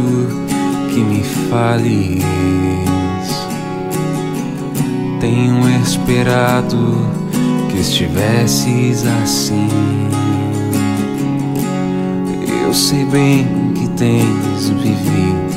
que 0.89 0.99
me 0.99 1.23
fales. 1.49 2.23
Tenho 5.19 5.69
esperado 5.81 6.97
que 7.69 7.79
estivesses 7.79 9.05
assim. 9.05 9.67
Eu 12.63 12.73
sei 12.73 13.05
bem 13.05 13.47
que 13.73 13.87
tens 13.89 14.69
vivido. 14.69 15.53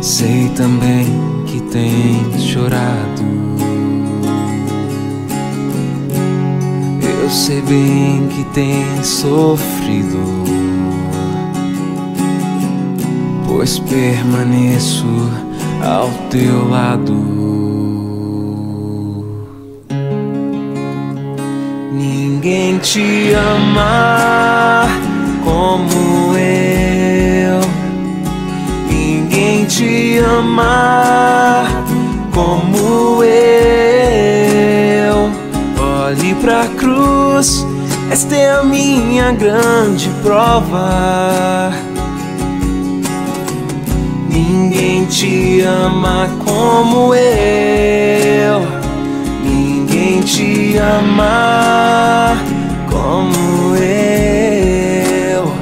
Sei 0.00 0.48
também 0.56 1.06
que 1.46 1.60
tens 1.62 2.42
chorado. 2.42 3.35
Eu 7.26 7.30
sei 7.30 7.60
bem 7.60 8.28
que 8.28 8.44
tens 8.54 9.04
sofrido. 9.04 10.20
Pois 13.48 13.80
permaneço 13.80 15.04
ao 15.82 16.08
teu 16.30 16.68
lado. 16.68 17.14
Ninguém 21.92 22.78
te 22.78 23.32
ama 23.32 24.86
como 25.42 26.36
eu. 26.38 27.60
Ninguém 28.88 29.64
te 29.64 30.18
ama 30.18 31.64
como 32.32 33.24
eu. 33.24 33.46
Olhe 36.06 36.34
pra 36.36 36.66
cruz, 36.78 37.66
esta 38.10 38.34
é 38.34 38.52
a 38.52 38.62
minha 38.62 39.32
grande 39.32 40.08
prova. 40.22 41.72
Ninguém 44.30 45.04
te 45.06 45.62
ama 45.62 46.28
como 46.44 47.14
eu 47.14 48.86
ninguém 49.96 50.20
te 50.20 50.76
ama 50.78 52.36
como 52.90 53.76
eu. 53.76 55.52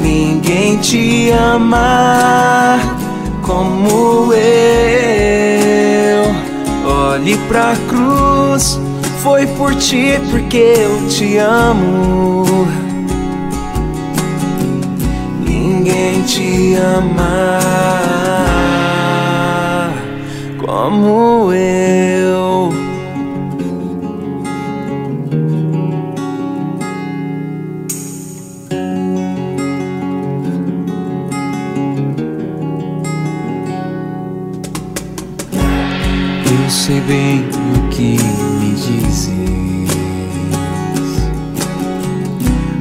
Ninguém 0.00 0.78
te 0.78 1.30
ama 1.30 2.78
como 3.42 4.32
eu. 4.32 4.46
Olhe 6.88 7.36
pra 7.48 7.74
cruz, 7.88 8.80
foi 9.26 9.44
por 9.58 9.74
ti 9.74 10.20
porque 10.30 10.56
eu 10.56 11.08
te 11.08 11.36
amo. 11.38 12.44
Ninguém 15.44 16.22
te 16.22 16.76
ama 16.76 17.58
como 20.64 21.52
eu. 21.52 22.72
sei 36.68 37.00
bem 37.00 37.45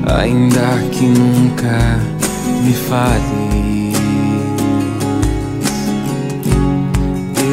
ainda 0.06 0.82
que 0.92 1.06
nunca 1.06 2.00
me 2.64 2.74
fales. 2.74 3.96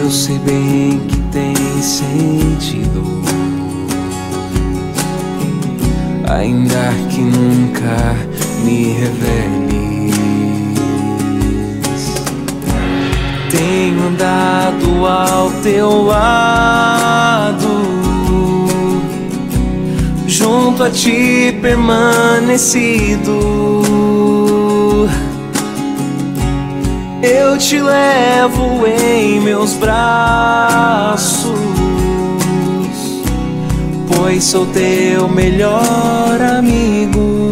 Eu 0.00 0.10
sei 0.10 0.38
bem 0.38 1.00
que 1.08 1.20
tem 1.30 1.54
sentido, 1.82 3.22
ainda 6.28 6.92
que 7.10 7.20
nunca 7.20 8.16
me 8.64 8.92
reveles. 8.92 9.72
tenho 13.52 14.08
andado 14.08 15.06
ao 15.06 15.50
teu 15.62 16.04
lado, 16.04 17.68
junto 20.32 20.82
a 20.82 20.90
ti 20.90 21.56
permanecido. 21.60 23.38
Eu 27.22 27.58
te 27.58 27.78
levo 27.78 28.86
em 28.86 29.40
meus 29.40 29.74
braços, 29.74 31.52
pois 34.16 34.42
sou 34.42 34.66
teu 34.66 35.28
melhor 35.28 36.40
amigo. 36.58 37.42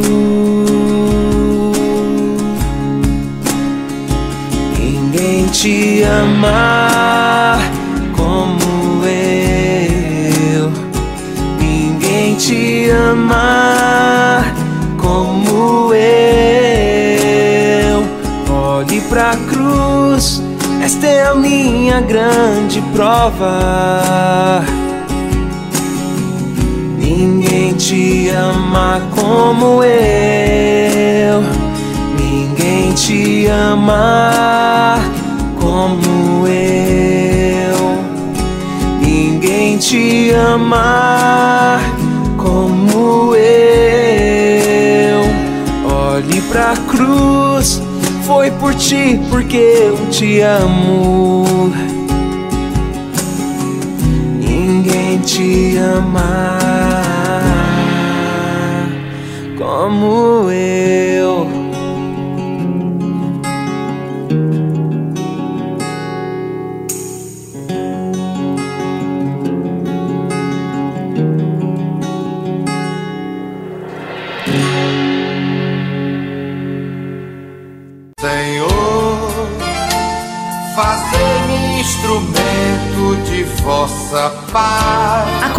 te 5.60 6.02
amar 6.04 7.69
te 12.90 12.92
ama 12.92 14.44
como 14.98 15.94
eu. 15.94 16.00
Olhe 18.52 19.00
pra 19.02 19.36
cruz, 19.48 20.42
esta 20.82 21.06
é 21.06 21.28
a 21.28 21.34
minha 21.36 22.00
grande 22.00 22.82
prova. 22.92 24.64
Ninguém 26.98 27.74
te 27.74 28.28
ama 28.30 29.00
como 29.14 29.84
eu. 29.84 31.44
Ninguém 32.18 32.92
te 32.94 33.46
ama 33.46 34.98
como 35.60 36.44
eu. 36.48 38.00
Ninguém 39.00 39.78
te 39.78 40.32
ama 40.32 41.89
eu. 43.34 45.20
Olhe 45.90 46.40
pra 46.42 46.74
cruz, 46.88 47.82
foi 48.26 48.50
por 48.52 48.74
ti 48.74 49.20
porque 49.30 49.56
eu 49.56 49.96
te 50.10 50.40
amo. 50.40 51.72
Ninguém 54.38 55.18
te 55.18 55.76
ama 55.76 56.58
como 59.58 60.50
eu. 60.50 61.09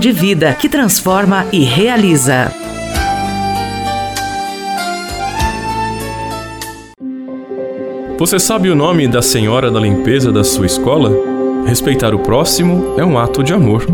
de 0.00 0.10
vida 0.10 0.54
que 0.54 0.66
transforma 0.68 1.46
e 1.52 1.62
realiza. 1.62 2.50
Você 8.18 8.38
sabe 8.38 8.70
o 8.70 8.74
nome 8.74 9.06
da 9.06 9.20
senhora 9.20 9.70
da 9.70 9.78
limpeza 9.78 10.32
da 10.32 10.42
sua 10.42 10.66
escola? 10.66 11.12
Respeitar 11.66 12.14
o 12.14 12.18
próximo 12.18 12.94
é 12.98 13.04
um 13.04 13.18
ato 13.18 13.44
de 13.44 13.52
amor. 13.52 13.86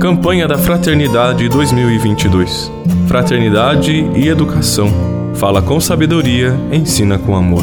Campanha 0.00 0.48
da 0.48 0.58
Fraternidade 0.58 1.48
2022. 1.48 2.70
Fraternidade 3.06 4.04
e 4.14 4.28
educação. 4.28 4.88
Fala 5.34 5.62
com 5.62 5.80
sabedoria, 5.80 6.54
ensina 6.72 7.18
com 7.18 7.36
amor. 7.36 7.62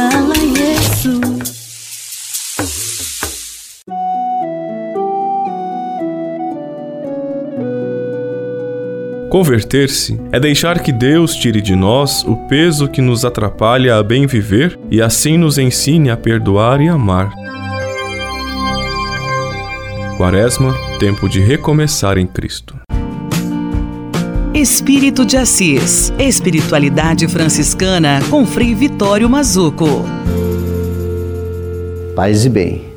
Converter-se 9.31 10.19
é 10.29 10.41
deixar 10.41 10.83
que 10.83 10.91
Deus 10.91 11.33
tire 11.33 11.61
de 11.61 11.73
nós 11.73 12.21
o 12.25 12.35
peso 12.49 12.89
que 12.89 13.01
nos 13.01 13.23
atrapalha 13.23 13.95
a 13.95 14.03
bem 14.03 14.27
viver 14.27 14.77
e 14.91 15.01
assim 15.01 15.37
nos 15.37 15.57
ensine 15.57 16.09
a 16.09 16.17
perdoar 16.17 16.81
e 16.81 16.89
amar. 16.89 17.31
Quaresma, 20.17 20.75
tempo 20.99 21.29
de 21.29 21.39
recomeçar 21.39 22.17
em 22.17 22.27
Cristo. 22.27 22.75
Espírito 24.53 25.25
de 25.25 25.37
Assis. 25.37 26.11
Espiritualidade 26.19 27.25
franciscana 27.29 28.19
com 28.29 28.45
Frei 28.45 28.75
Vitório 28.75 29.29
Mazuco. 29.29 30.03
Paz 32.17 32.43
e 32.43 32.49
bem. 32.49 32.90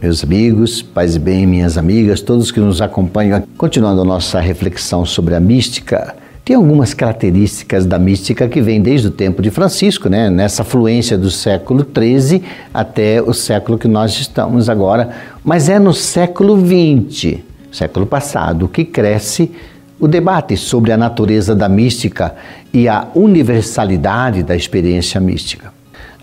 Meus 0.00 0.22
amigos, 0.22 0.80
paz 0.80 1.16
e 1.16 1.18
bem, 1.18 1.44
minhas 1.44 1.76
amigas, 1.76 2.20
todos 2.20 2.52
que 2.52 2.60
nos 2.60 2.80
acompanham, 2.80 3.42
continuando 3.56 4.00
a 4.00 4.04
nossa 4.04 4.38
reflexão 4.38 5.04
sobre 5.04 5.34
a 5.34 5.40
mística, 5.40 6.14
tem 6.44 6.54
algumas 6.54 6.94
características 6.94 7.84
da 7.84 7.98
mística 7.98 8.46
que 8.46 8.60
vêm 8.60 8.80
desde 8.80 9.08
o 9.08 9.10
tempo 9.10 9.42
de 9.42 9.50
Francisco, 9.50 10.08
né? 10.08 10.30
nessa 10.30 10.62
fluência 10.62 11.18
do 11.18 11.32
século 11.32 11.84
XIII 11.84 12.44
até 12.72 13.20
o 13.20 13.34
século 13.34 13.76
que 13.76 13.88
nós 13.88 14.12
estamos 14.20 14.68
agora, 14.68 15.10
mas 15.42 15.68
é 15.68 15.80
no 15.80 15.92
século 15.92 16.56
XX, 16.56 17.40
século 17.72 18.06
passado, 18.06 18.68
que 18.68 18.84
cresce 18.84 19.50
o 19.98 20.06
debate 20.06 20.56
sobre 20.56 20.92
a 20.92 20.96
natureza 20.96 21.56
da 21.56 21.68
mística 21.68 22.36
e 22.72 22.86
a 22.86 23.08
universalidade 23.16 24.44
da 24.44 24.54
experiência 24.54 25.20
mística. 25.20 25.72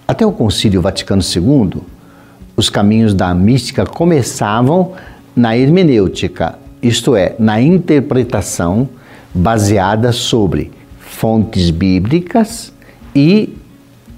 Até 0.07 0.25
o 0.25 0.31
Concílio 0.31 0.81
Vaticano 0.81 1.21
II, 1.21 1.81
os 2.55 2.69
caminhos 2.69 3.13
da 3.13 3.33
mística 3.33 3.85
começavam 3.85 4.93
na 5.35 5.57
hermenêutica, 5.57 6.57
isto 6.81 7.15
é, 7.15 7.35
na 7.37 7.59
interpretação 7.59 8.87
baseada 9.33 10.11
sobre 10.11 10.71
fontes 10.99 11.69
bíblicas 11.69 12.71
e 13.13 13.57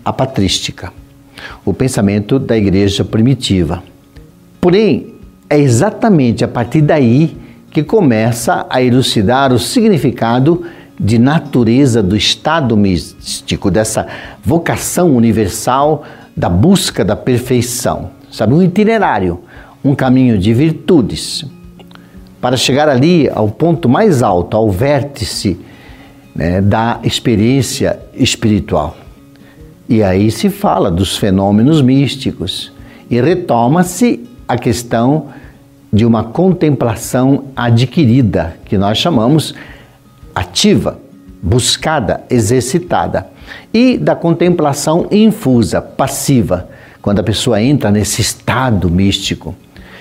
a 0.06 0.14
patrística, 0.14 0.94
o 1.66 1.74
pensamento 1.74 2.38
da 2.38 2.56
igreja 2.56 3.04
primitiva. 3.04 3.84
Porém, 4.62 5.16
é 5.50 5.60
exatamente 5.60 6.44
a 6.44 6.48
partir 6.48 6.82
daí 6.82 7.36
que 7.72 7.84
começa 7.84 8.66
a 8.70 8.82
elucidar 8.82 9.52
o 9.52 9.60
significado 9.60 10.64
de 11.00 11.18
natureza 11.18 12.02
do 12.04 12.16
estado 12.16 12.76
místico, 12.76 13.70
dessa 13.72 14.08
vocação 14.44 15.16
universal 15.16 16.04
da 16.36 16.50
busca 16.50 17.04
da 17.04 17.16
perfeição 17.16 18.17
sabe? 18.38 18.54
Um 18.54 18.62
itinerário, 18.62 19.40
um 19.84 19.96
caminho 19.96 20.38
de 20.38 20.54
virtudes. 20.54 21.44
Para 22.40 22.56
chegar 22.56 22.88
ali 22.88 23.28
ao 23.30 23.50
ponto 23.50 23.90
mais 23.90 24.22
alto, 24.22 24.56
ao 24.56 24.70
vértice 24.70 25.60
né, 26.36 26.62
da 26.62 27.00
experiência 27.04 28.00
espiritual. 28.14 28.96
E 29.90 30.04
aí 30.04 30.30
se 30.30 30.50
fala 30.50 30.92
dos 30.92 31.18
fenômenos 31.18 31.82
místicos 31.82 32.72
e 33.10 33.20
retoma-se 33.20 34.28
a 34.48 34.58
questão 34.58 35.28
de 35.92 36.06
uma 36.06 36.24
contemplação 36.26 37.46
adquirida, 37.56 38.56
que 38.66 38.78
nós 38.78 38.98
chamamos 38.98 39.56
ativa, 40.36 41.00
buscada, 41.42 42.24
exercitada, 42.30 43.28
e 43.74 43.98
da 43.98 44.16
contemplação 44.16 45.08
infusa, 45.10 45.82
passiva, 45.82 46.70
quando 47.08 47.20
a 47.20 47.24
pessoa 47.24 47.62
entra 47.62 47.90
nesse 47.90 48.20
estado 48.22 48.90
místico. 48.90 49.56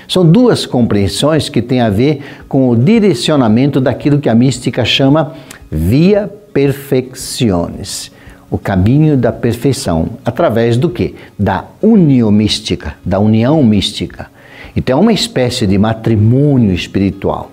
São 0.09 0.28
duas 0.28 0.66
compreensões 0.66 1.48
que 1.48 1.62
têm 1.62 1.80
a 1.80 1.88
ver 1.88 2.20
com 2.48 2.68
o 2.68 2.74
direcionamento 2.74 3.80
daquilo 3.80 4.18
que 4.18 4.28
a 4.28 4.34
mística 4.34 4.84
chama 4.84 5.32
via 5.70 6.28
perfecciones, 6.52 8.11
o 8.50 8.59
caminho 8.59 9.16
da 9.16 9.30
perfeição, 9.30 10.09
através 10.24 10.76
do 10.76 10.90
que? 10.90 11.14
Da 11.38 11.66
união 11.80 12.32
mística, 12.32 12.96
da 13.04 13.20
união 13.20 13.62
mística. 13.62 14.26
Então 14.74 14.98
é 14.98 15.00
uma 15.00 15.12
espécie 15.12 15.64
de 15.64 15.78
matrimônio 15.78 16.74
espiritual 16.74 17.52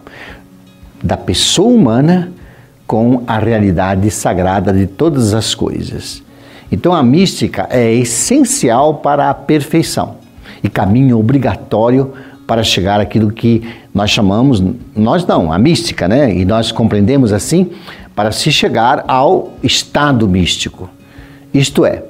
da 1.03 1.15
pessoa 1.15 1.71
humana 1.71 2.33
com 2.87 3.21
a 3.27 3.37
realidade 3.37 4.09
sagrada 4.09 4.73
de 4.73 4.87
todas 4.87 5.35
as 5.35 5.53
coisas. 5.53 6.22
Então 6.73 6.91
a 6.91 7.03
mística 7.03 7.67
é 7.69 7.93
essencial 7.93 8.95
para 8.95 9.29
a 9.29 9.33
perfeição 9.35 10.15
e 10.63 10.67
caminho 10.67 11.19
obrigatório 11.19 12.11
para 12.47 12.63
chegar 12.63 12.99
àquilo 12.99 13.31
que 13.31 13.61
nós 13.93 14.09
chamamos, 14.09 14.61
nós 14.95 15.23
não, 15.23 15.53
a 15.53 15.59
mística, 15.59 16.07
né? 16.07 16.35
E 16.35 16.43
nós 16.43 16.71
compreendemos 16.71 17.31
assim, 17.31 17.69
para 18.15 18.31
se 18.31 18.51
chegar 18.51 19.05
ao 19.07 19.53
estado 19.61 20.27
místico. 20.27 20.89
Isto 21.53 21.85
é, 21.85 22.05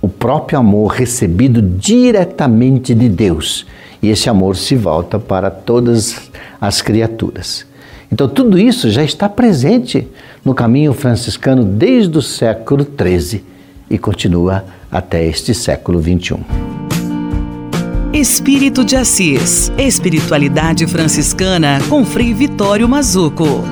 o 0.00 0.08
próprio 0.08 0.58
amor 0.58 0.92
recebido 0.92 1.60
diretamente 1.60 2.94
de 2.94 3.10
Deus. 3.10 3.66
E 4.02 4.08
esse 4.08 4.30
amor 4.30 4.56
se 4.56 4.74
volta 4.74 5.18
para 5.18 5.50
todas 5.50 6.30
as 6.58 6.80
criaturas. 6.80 7.66
Então, 8.10 8.26
tudo 8.26 8.58
isso 8.58 8.90
já 8.90 9.04
está 9.04 9.28
presente 9.28 10.08
no 10.42 10.54
caminho 10.54 10.94
franciscano 10.94 11.62
desde 11.62 12.16
o 12.16 12.22
século 12.22 12.86
XIII 12.86 13.51
e 13.92 13.98
continua 13.98 14.64
até 14.90 15.24
este 15.24 15.54
século 15.54 16.00
XXI. 16.02 16.38
Espírito 18.12 18.84
de 18.84 18.96
Assis. 18.96 19.70
Espiritualidade 19.76 20.86
franciscana 20.86 21.78
com 21.88 22.04
Frei 22.04 22.32
Vitório 22.32 22.88
Mazuco. 22.88 23.64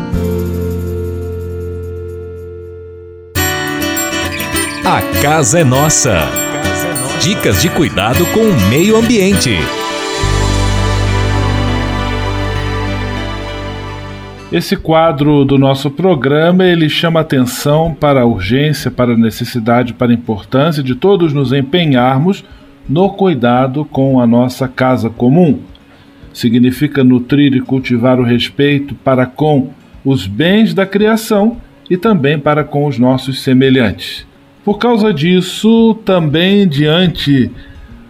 A 4.85 5.23
casa 5.23 5.61
é 5.61 5.65
nossa. 5.65 6.21
Dicas 7.21 7.61
de 7.61 7.69
cuidado 7.71 8.25
com 8.27 8.41
o 8.41 8.69
meio 8.69 8.97
ambiente. 8.97 9.57
Esse 14.53 14.77
quadro 14.77 15.45
do 15.45 15.57
nosso 15.57 15.89
programa 15.89 16.65
ele 16.65 16.89
chama 16.89 17.21
atenção 17.21 17.95
para 17.95 18.23
a 18.23 18.27
urgência, 18.27 18.91
para 18.91 19.13
a 19.13 19.17
necessidade, 19.17 19.95
para 19.95 20.11
a 20.11 20.15
importância 20.15 20.83
de 20.83 20.97
todos 20.97 21.33
nos 21.33 21.53
empenharmos 21.53 22.45
no 22.89 23.11
cuidado 23.11 23.85
com 23.85 24.21
a 24.21 24.27
nossa 24.27 24.67
casa 24.67 25.09
comum. 25.09 25.61
Significa 26.33 27.05
nutrir 27.05 27.55
e 27.55 27.61
cultivar 27.61 28.19
o 28.19 28.25
respeito 28.25 28.93
para 28.97 29.25
com 29.25 29.71
os 30.05 30.27
bens 30.27 30.75
da 30.75 30.85
criação 30.85 31.59
e 31.89 31.97
também 31.97 32.37
para 32.37 32.65
com 32.65 32.87
os 32.87 32.99
nossos 32.99 33.41
semelhantes. 33.43 34.27
Por 34.65 34.79
causa 34.79 35.15
disso, 35.15 35.95
também 36.05 36.67
diante 36.67 37.53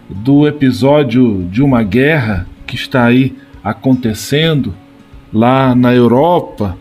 do 0.09 0.47
episódio 0.47 1.47
de 1.51 1.61
uma 1.61 1.83
guerra 1.83 2.47
que 2.65 2.75
está 2.75 3.05
aí 3.05 3.35
acontecendo 3.63 4.73
lá 5.33 5.73
na 5.75 5.93
Europa, 5.93 6.77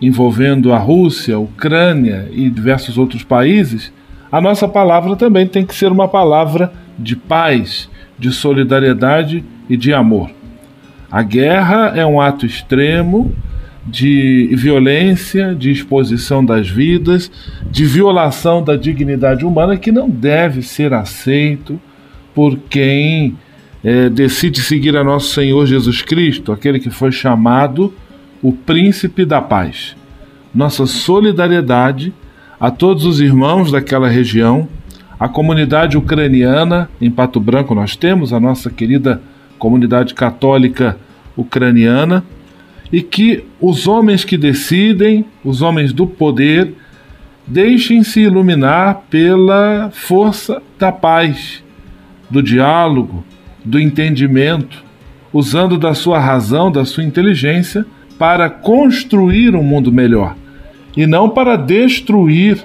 envolvendo 0.00 0.72
a 0.72 0.78
Rússia, 0.78 1.36
a 1.36 1.38
Ucrânia 1.38 2.28
e 2.32 2.50
diversos 2.50 2.98
outros 2.98 3.22
países, 3.22 3.92
a 4.30 4.40
nossa 4.40 4.66
palavra 4.66 5.14
também 5.16 5.46
tem 5.46 5.64
que 5.64 5.74
ser 5.74 5.92
uma 5.92 6.08
palavra 6.08 6.72
de 6.98 7.14
paz, 7.14 7.88
de 8.18 8.32
solidariedade 8.32 9.44
e 9.68 9.76
de 9.76 9.92
amor. 9.92 10.30
A 11.10 11.22
guerra 11.22 11.92
é 11.94 12.04
um 12.04 12.20
ato 12.20 12.44
extremo 12.44 13.34
de 13.86 14.50
violência, 14.56 15.54
de 15.54 15.70
exposição 15.70 16.44
das 16.44 16.68
vidas, 16.68 17.30
de 17.70 17.84
violação 17.84 18.62
da 18.62 18.76
dignidade 18.76 19.44
humana 19.44 19.76
que 19.76 19.92
não 19.92 20.08
deve 20.08 20.62
ser 20.62 20.92
aceito 20.92 21.80
por 22.34 22.58
quem 22.58 23.36
é, 23.84 24.08
decide 24.08 24.62
seguir 24.62 24.96
a 24.96 25.04
nosso 25.04 25.34
Senhor 25.34 25.66
Jesus 25.66 26.00
Cristo, 26.00 26.50
aquele 26.50 26.80
que 26.80 26.88
foi 26.88 27.12
chamado 27.12 27.92
o 28.42 28.50
Príncipe 28.50 29.26
da 29.26 29.42
Paz. 29.42 29.94
Nossa 30.54 30.86
solidariedade 30.86 32.12
a 32.58 32.70
todos 32.70 33.04
os 33.04 33.20
irmãos 33.20 33.70
daquela 33.70 34.08
região, 34.08 34.66
a 35.20 35.28
comunidade 35.28 35.98
ucraniana, 35.98 36.88
em 37.00 37.10
Pato 37.10 37.38
Branco 37.38 37.74
nós 37.74 37.94
temos 37.94 38.32
a 38.32 38.40
nossa 38.40 38.70
querida 38.70 39.20
comunidade 39.58 40.14
católica 40.14 40.96
ucraniana, 41.36 42.24
e 42.92 43.02
que 43.02 43.44
os 43.60 43.86
homens 43.86 44.24
que 44.24 44.36
decidem, 44.36 45.24
os 45.44 45.62
homens 45.62 45.92
do 45.92 46.06
poder, 46.06 46.74
deixem-se 47.46 48.20
iluminar 48.20 49.02
pela 49.10 49.90
força 49.92 50.62
da 50.78 50.92
paz, 50.92 51.62
do 52.30 52.42
diálogo, 52.42 53.24
do 53.64 53.80
entendimento, 53.80 54.84
usando 55.32 55.78
da 55.78 55.94
sua 55.94 56.18
razão, 56.18 56.70
da 56.70 56.84
sua 56.84 57.02
inteligência 57.02 57.84
para 58.18 58.48
construir 58.48 59.54
um 59.54 59.62
mundo 59.62 59.90
melhor 59.90 60.36
e 60.96 61.06
não 61.06 61.28
para 61.28 61.56
destruir 61.56 62.64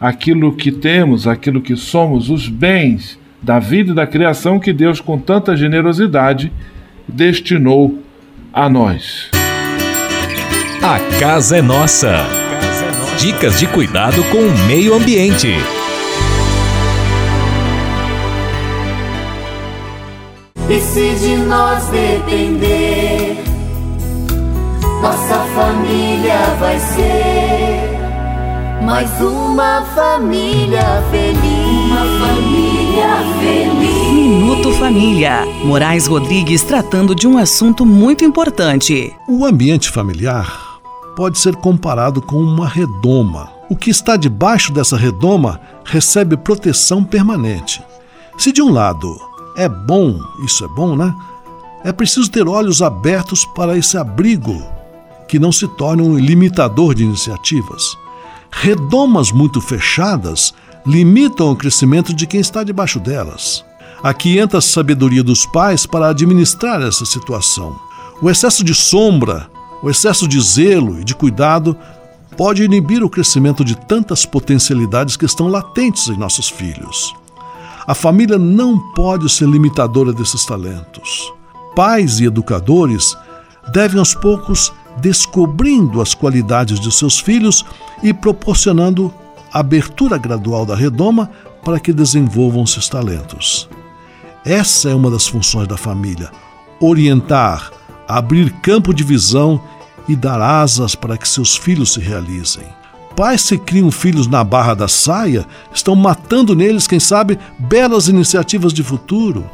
aquilo 0.00 0.52
que 0.52 0.72
temos, 0.72 1.28
aquilo 1.28 1.60
que 1.60 1.76
somos, 1.76 2.28
os 2.28 2.48
bens 2.48 3.18
da 3.40 3.58
vida 3.58 3.92
e 3.92 3.94
da 3.94 4.06
criação 4.06 4.58
que 4.58 4.72
Deus, 4.72 5.00
com 5.00 5.18
tanta 5.18 5.56
generosidade, 5.56 6.52
destinou 7.06 8.02
a 8.52 8.68
nós. 8.68 9.30
A 10.82 10.98
casa 11.20 11.58
é 11.58 11.62
nossa. 11.62 12.26
Dicas 13.18 13.60
de 13.60 13.66
cuidado 13.68 14.22
com 14.24 14.38
o 14.38 14.66
meio 14.66 14.94
ambiente. 14.94 15.48
E 20.68 20.80
se 20.80 21.14
de 21.16 21.36
nós 21.36 21.84
depender, 21.86 23.42
nossa 25.02 25.38
família 25.54 26.38
vai 26.58 26.78
ser 26.78 27.92
mais 28.82 29.10
uma 29.20 29.82
família 29.94 31.02
feliz. 31.10 31.90
Uma 31.90 32.26
família 32.26 33.08
feliz. 33.40 34.12
Minuto 34.12 34.72
Família. 34.74 35.44
Moraes 35.64 36.06
Rodrigues 36.06 36.62
tratando 36.62 37.14
de 37.14 37.26
um 37.26 37.38
assunto 37.38 37.84
muito 37.84 38.24
importante. 38.24 39.12
O 39.28 39.44
ambiente 39.44 39.90
familiar 39.90 40.80
pode 41.16 41.38
ser 41.38 41.56
comparado 41.56 42.22
com 42.22 42.36
uma 42.36 42.68
redoma. 42.68 43.50
O 43.68 43.76
que 43.76 43.90
está 43.90 44.16
debaixo 44.16 44.72
dessa 44.72 44.96
redoma 44.96 45.60
recebe 45.84 46.36
proteção 46.36 47.02
permanente. 47.04 47.82
Se 48.36 48.52
de 48.52 48.62
um 48.62 48.70
lado 48.70 49.31
é 49.56 49.68
bom, 49.68 50.20
isso 50.44 50.64
é 50.64 50.68
bom, 50.68 50.96
né? 50.96 51.14
É 51.84 51.92
preciso 51.92 52.30
ter 52.30 52.46
olhos 52.46 52.80
abertos 52.80 53.44
para 53.44 53.76
esse 53.76 53.96
abrigo, 53.96 54.62
que 55.28 55.38
não 55.38 55.50
se 55.50 55.66
torne 55.66 56.02
um 56.02 56.16
limitador 56.16 56.94
de 56.94 57.04
iniciativas. 57.04 57.96
Redomas 58.50 59.32
muito 59.32 59.60
fechadas 59.60 60.54
limitam 60.86 61.50
o 61.50 61.56
crescimento 61.56 62.14
de 62.14 62.26
quem 62.26 62.40
está 62.40 62.62
debaixo 62.62 63.00
delas. 63.00 63.64
Aqui 64.02 64.38
entra 64.38 64.58
a 64.58 64.62
sabedoria 64.62 65.22
dos 65.22 65.46
pais 65.46 65.86
para 65.86 66.08
administrar 66.08 66.82
essa 66.82 67.04
situação. 67.04 67.78
O 68.20 68.28
excesso 68.28 68.64
de 68.64 68.74
sombra, 68.74 69.48
o 69.82 69.88
excesso 69.88 70.28
de 70.28 70.40
zelo 70.40 71.00
e 71.00 71.04
de 71.04 71.14
cuidado 71.14 71.76
pode 72.36 72.62
inibir 72.62 73.02
o 73.02 73.10
crescimento 73.10 73.64
de 73.64 73.76
tantas 73.76 74.24
potencialidades 74.26 75.16
que 75.16 75.24
estão 75.24 75.48
latentes 75.48 76.08
em 76.08 76.16
nossos 76.16 76.48
filhos. 76.48 77.14
A 77.86 77.94
família 77.94 78.38
não 78.38 78.78
pode 78.92 79.28
ser 79.28 79.48
limitadora 79.48 80.12
desses 80.12 80.44
talentos. 80.46 81.32
Pais 81.74 82.20
e 82.20 82.26
educadores 82.26 83.16
devem 83.72 83.98
aos 83.98 84.14
poucos 84.14 84.72
descobrindo 85.00 86.00
as 86.00 86.14
qualidades 86.14 86.78
de 86.78 86.92
seus 86.92 87.18
filhos 87.18 87.64
e 88.02 88.12
proporcionando 88.12 89.12
abertura 89.52 90.16
gradual 90.18 90.64
da 90.64 90.74
redoma 90.74 91.30
para 91.64 91.80
que 91.80 91.92
desenvolvam 91.92 92.66
seus 92.66 92.88
talentos. 92.88 93.68
Essa 94.44 94.90
é 94.90 94.94
uma 94.94 95.10
das 95.10 95.26
funções 95.26 95.68
da 95.68 95.76
família: 95.76 96.30
orientar, 96.80 97.70
abrir 98.06 98.50
campo 98.60 98.92
de 98.92 99.02
visão 99.02 99.60
e 100.08 100.16
dar 100.16 100.40
asas 100.40 100.94
para 100.94 101.16
que 101.16 101.28
seus 101.28 101.56
filhos 101.56 101.92
se 101.92 102.00
realizem. 102.00 102.66
Pais 103.16 103.48
que 103.48 103.58
criam 103.58 103.90
filhos 103.90 104.26
na 104.26 104.42
barra 104.42 104.74
da 104.74 104.88
saia 104.88 105.46
estão 105.72 105.94
matando 105.94 106.54
neles, 106.54 106.86
quem 106.86 106.98
sabe, 106.98 107.38
belas 107.58 108.08
iniciativas 108.08 108.72
de 108.72 108.82
futuro. 108.82 109.44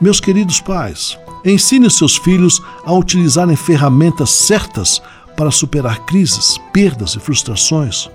Meus 0.00 0.20
queridos 0.20 0.60
pais, 0.60 1.18
ensine 1.44 1.90
seus 1.90 2.16
filhos 2.16 2.62
a 2.84 2.92
utilizarem 2.92 3.56
ferramentas 3.56 4.30
certas 4.30 5.02
para 5.36 5.50
superar 5.50 6.00
crises, 6.00 6.58
perdas 6.72 7.14
e 7.14 7.20
frustrações. 7.20 8.08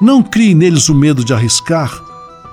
Não 0.00 0.22
crie 0.22 0.54
neles 0.54 0.88
o 0.88 0.94
medo 0.94 1.24
de 1.24 1.32
arriscar, 1.32 1.90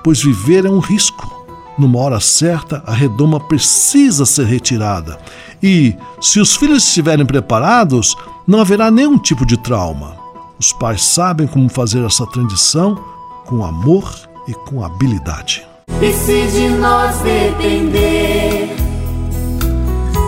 pois 0.03 0.21
viver 0.21 0.65
é 0.65 0.69
um 0.69 0.79
risco. 0.79 1.35
Numa 1.77 1.99
hora 1.99 2.19
certa, 2.19 2.81
a 2.85 2.93
redoma 2.93 3.39
precisa 3.39 4.25
ser 4.25 4.45
retirada. 4.45 5.19
E, 5.61 5.95
se 6.19 6.39
os 6.39 6.55
filhos 6.55 6.87
estiverem 6.87 7.25
preparados, 7.25 8.15
não 8.47 8.59
haverá 8.59 8.89
nenhum 8.89 9.17
tipo 9.17 9.45
de 9.45 9.57
trauma. 9.57 10.26
Os 10.59 10.71
pais 10.71 11.03
sabem 11.03 11.45
como 11.45 11.69
fazer 11.69 12.03
essa 12.03 12.25
transição 12.25 12.95
com 13.45 13.63
amor 13.63 14.11
e 14.47 14.53
com 14.53 14.83
habilidade. 14.83 15.63
E 16.01 16.11
se 16.11 16.47
de 16.47 16.69
nós 16.69 17.15
depender, 17.19 18.75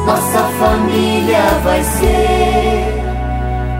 nossa 0.06 0.44
família 0.60 1.42
vai 1.64 1.84
ser 1.84 3.00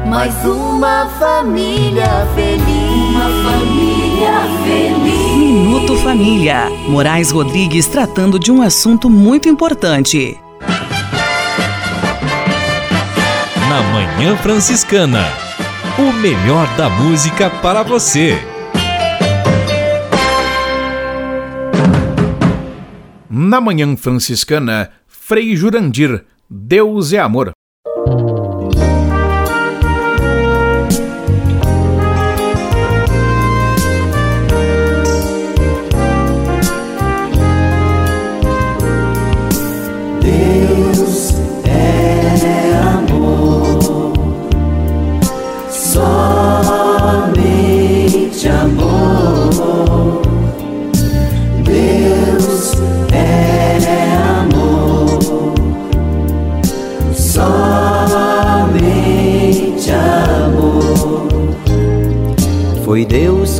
mais 0.08 0.34
uma 0.44 1.08
família 1.20 2.28
feliz. 2.34 3.16
Uma 3.16 3.52
família 3.52 4.42
feliz. 4.64 5.38
Minuto 5.38 5.96
Família. 5.98 6.70
Moraes 6.88 7.30
Rodrigues 7.30 7.86
tratando 7.86 8.40
de 8.40 8.52
um 8.52 8.64
assunto 8.64 9.08
muito 9.08 9.48
importante. 9.48 10.40
Na 13.70 13.82
Manhã 13.94 14.36
Franciscana. 14.38 15.49
O 16.00 16.14
melhor 16.14 16.66
da 16.78 16.90
música 16.90 17.50
para 17.50 17.84
você. 17.84 18.38
Na 23.30 23.60
Manhã 23.60 23.98
Franciscana, 23.98 24.92
Frei 25.06 25.58
Jurandir, 25.58 26.24
Deus 26.50 27.12
é 27.12 27.20
Amor. 27.20 27.52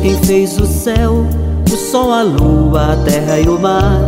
Quem 0.00 0.16
fez 0.24 0.58
o 0.58 0.66
céu, 0.66 1.26
o 1.70 1.76
sol, 1.76 2.10
a 2.10 2.22
lua, 2.22 2.94
a 2.94 2.96
terra 3.04 3.38
e 3.38 3.46
o 3.46 3.58
mar. 3.58 4.00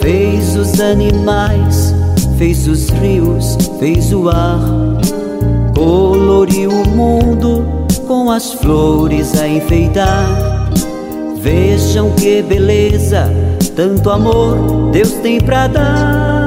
Fez 0.00 0.56
os 0.56 0.80
animais, 0.80 1.94
fez 2.38 2.66
os 2.66 2.88
rios, 2.88 3.58
fez 3.78 4.10
o 4.10 4.30
ar. 4.30 4.58
Coloriu 5.76 6.70
o 6.70 6.88
mundo 6.88 7.62
com 8.06 8.30
as 8.30 8.54
flores 8.54 9.38
a 9.38 9.46
enfeitar. 9.46 10.70
Vejam 11.36 12.10
que 12.12 12.40
beleza, 12.40 13.30
tanto 13.76 14.08
amor 14.08 14.90
Deus 14.92 15.12
tem 15.22 15.38
pra 15.40 15.66
dar. 15.66 16.46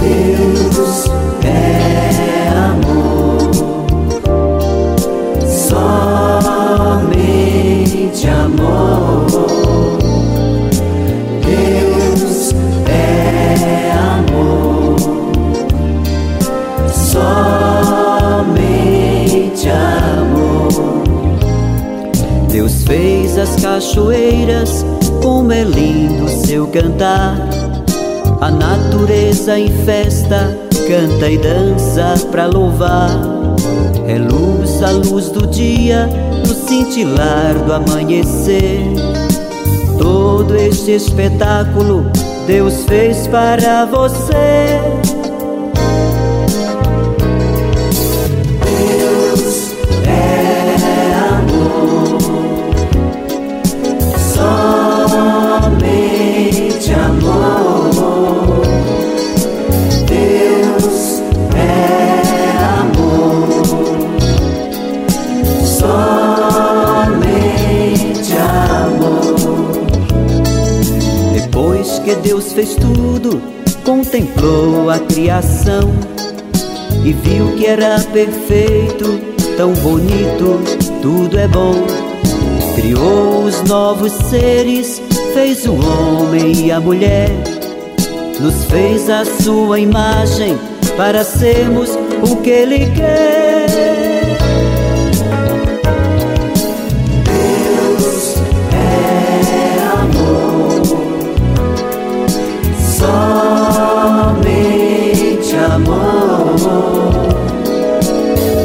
Deus 0.00 1.11
somente 6.92 8.28
amor. 8.28 9.26
Deus 11.44 12.52
é 12.86 13.90
amor, 14.18 14.96
somente 16.92 17.68
amor. 19.70 21.02
Deus 22.50 22.84
fez 22.84 23.38
as 23.38 23.56
cachoeiras, 23.56 24.84
como 25.22 25.52
é 25.52 25.64
lindo 25.64 26.28
seu 26.28 26.66
cantar. 26.66 27.36
A 28.40 28.50
natureza 28.50 29.58
em 29.58 29.70
festa 29.84 30.58
canta 30.88 31.30
e 31.30 31.38
dança 31.38 32.14
pra 32.30 32.46
louvar. 32.46 33.10
É 34.06 34.18
luz 34.18 34.61
a 34.84 34.90
luz 34.90 35.30
do 35.30 35.46
dia, 35.46 36.08
no 36.46 36.54
cintilar 36.54 37.54
do 37.66 37.72
amanhecer. 37.72 38.82
Todo 39.98 40.56
este 40.56 40.92
espetáculo 40.92 42.10
Deus 42.46 42.84
fez 42.84 43.28
para 43.28 43.84
você. 43.84 45.21
Fez 72.54 72.74
tudo, 72.74 73.40
contemplou 73.82 74.90
a 74.90 74.98
criação 74.98 75.90
e 77.02 77.14
viu 77.14 77.56
que 77.56 77.64
era 77.64 77.98
perfeito, 78.12 79.18
tão 79.56 79.72
bonito, 79.72 80.60
tudo 81.00 81.38
é 81.38 81.48
bom. 81.48 81.72
Criou 82.74 83.44
os 83.44 83.62
novos 83.62 84.12
seres, 84.28 85.00
fez 85.32 85.66
o 85.66 85.72
homem 85.74 86.66
e 86.66 86.70
a 86.70 86.78
mulher, 86.78 87.30
nos 88.38 88.66
fez 88.66 89.08
a 89.08 89.24
sua 89.24 89.80
imagem 89.80 90.58
para 90.94 91.24
sermos 91.24 91.88
o 92.30 92.36
que 92.36 92.50
Ele 92.50 92.90
quer. 92.90 93.41
Amor. 105.74 106.56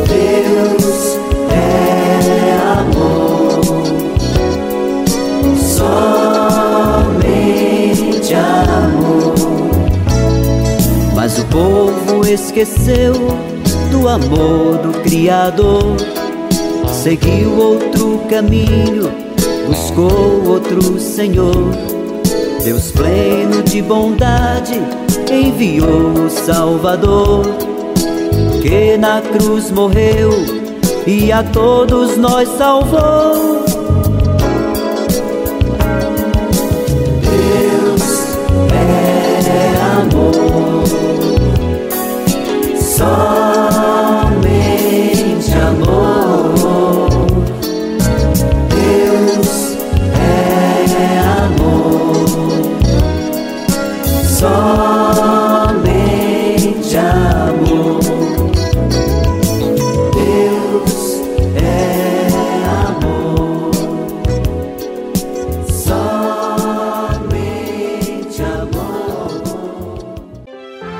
Deus 0.08 1.18
é 1.50 2.58
amor, 2.80 3.62
somente 5.56 7.14
amor. 8.34 9.36
Mas 11.16 11.40
o 11.40 11.46
povo 11.46 12.28
esqueceu 12.28 13.14
do 13.92 14.08
amor 14.08 14.78
do 14.78 14.92
Criador, 15.02 15.96
seguiu 16.92 17.58
outro 17.58 18.20
caminho, 18.30 19.12
buscou 19.68 20.44
outro 20.46 21.00
Senhor. 21.00 21.97
Deus 22.68 22.92
pleno 22.92 23.64
de 23.64 23.82
bondade 23.82 24.74
enviou 25.32 26.26
o 26.26 26.30
Salvador, 26.30 27.46
que 28.62 28.98
na 28.98 29.22
cruz 29.22 29.72
morreu 29.72 30.32
e 31.08 31.32
a 31.32 31.44
todos 31.44 32.18
nós 32.18 32.50
salvou. 32.58 33.64
Deus 37.22 38.36
é 38.74 39.72
amor, 40.02 40.84
somente 42.82 43.77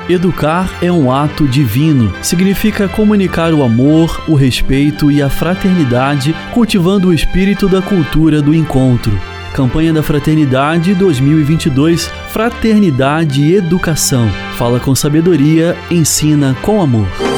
Educar 0.08 0.70
é 0.80 0.90
um 0.90 1.12
ato 1.12 1.46
divino. 1.46 2.12
Significa 2.22 2.88
comunicar 2.88 3.52
o 3.52 3.62
amor, 3.62 4.22
o 4.26 4.34
respeito 4.34 5.10
e 5.10 5.20
a 5.20 5.28
fraternidade, 5.28 6.34
cultivando 6.52 7.08
o 7.08 7.14
espírito 7.14 7.68
da 7.68 7.82
cultura 7.82 8.40
do 8.40 8.54
encontro. 8.54 9.12
Campanha 9.52 9.92
da 9.92 10.02
Fraternidade 10.02 10.94
2022 10.94 12.10
Fraternidade 12.30 13.42
e 13.42 13.54
Educação. 13.54 14.28
Fala 14.56 14.80
com 14.80 14.94
sabedoria, 14.94 15.76
ensina 15.90 16.56
com 16.62 16.80
amor. 16.80 17.37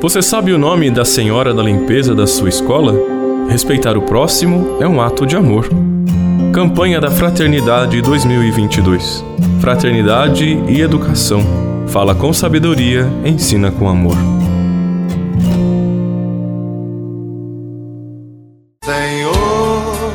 Você 0.00 0.22
sabe 0.22 0.52
o 0.52 0.58
nome 0.58 0.92
da 0.92 1.04
senhora 1.04 1.52
da 1.52 1.60
limpeza 1.60 2.14
da 2.14 2.24
sua 2.24 2.48
escola? 2.48 2.94
Respeitar 3.50 3.98
o 3.98 4.02
próximo 4.02 4.78
é 4.80 4.86
um 4.86 5.00
ato 5.00 5.26
de 5.26 5.34
amor. 5.34 5.68
Campanha 6.54 7.00
da 7.00 7.10
Fraternidade 7.10 8.00
2022. 8.00 9.24
Fraternidade 9.60 10.44
e 10.68 10.80
educação. 10.80 11.42
Fala 11.88 12.14
com 12.14 12.32
sabedoria, 12.32 13.08
ensina 13.24 13.72
com 13.72 13.88
amor. 13.88 14.16
Senhor, 18.84 20.12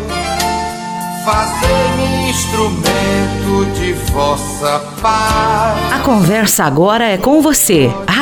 fazei-me 1.26 2.30
instrumento 2.30 3.66
de 3.78 3.92
vossa 4.14 4.80
paz. 5.02 5.94
A 5.94 6.00
conversa 6.06 6.64
agora 6.64 7.04
é 7.04 7.18
com 7.18 7.42
você. 7.42 7.92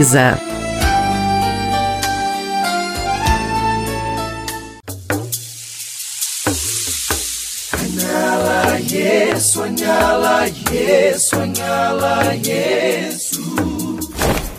Лиза. 0.00 0.38
Sonhá-la, 7.68 8.78
yeah, 8.88 9.38
sonhá-la, 9.38 10.46
yeah, 10.72 11.18
sonhá-la, 11.18 12.34
Jesus. 12.42 13.79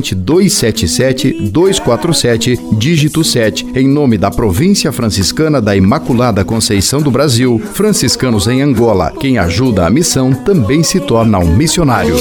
277-247, 0.00 2.78
dígito 2.78 3.22
7, 3.22 3.66
em 3.74 3.86
nome 3.88 4.18
da 4.18 4.30
Província 4.30 4.90
Franciscana 4.92 5.60
da 5.60 5.76
Imaculada 5.76 6.44
Conceição 6.44 7.02
do 7.02 7.10
Brasil, 7.10 7.60
franciscanos 7.72 8.46
em 8.46 8.62
Angola. 8.62 9.12
Quem 9.18 9.38
ajuda 9.38 9.86
a 9.86 9.90
missão 9.90 10.32
também 10.32 10.82
se 10.82 11.00
torna 11.00 11.38
um 11.38 11.54
missionário. 11.54 12.14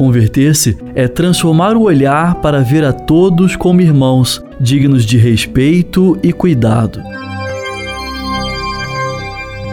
Converter-se 0.00 0.78
é 0.94 1.06
transformar 1.06 1.76
o 1.76 1.82
olhar 1.82 2.36
para 2.36 2.62
ver 2.62 2.82
a 2.84 2.90
todos 2.90 3.54
como 3.54 3.82
irmãos, 3.82 4.42
dignos 4.58 5.04
de 5.04 5.18
respeito 5.18 6.18
e 6.22 6.32
cuidado. 6.32 7.19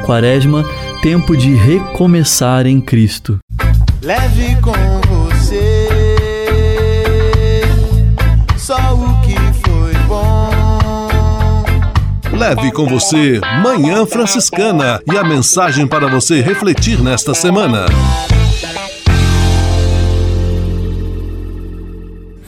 Quaresma, 0.07 0.63
tempo 1.01 1.35
de 1.35 1.53
recomeçar 1.53 2.65
em 2.65 2.79
Cristo. 2.79 3.39
Leve 4.01 4.55
com 4.61 4.71
você 5.05 5.89
só 8.55 8.95
o 8.95 9.19
que 9.19 9.35
foi 9.67 9.93
bom. 10.07 10.49
Leve 12.31 12.71
com 12.71 12.85
você 12.85 13.41
Manhã 13.61 14.05
Franciscana 14.05 15.01
e 15.11 15.17
a 15.17 15.25
mensagem 15.25 15.85
para 15.85 16.07
você 16.07 16.39
refletir 16.39 17.03
nesta 17.03 17.33
semana. 17.33 17.87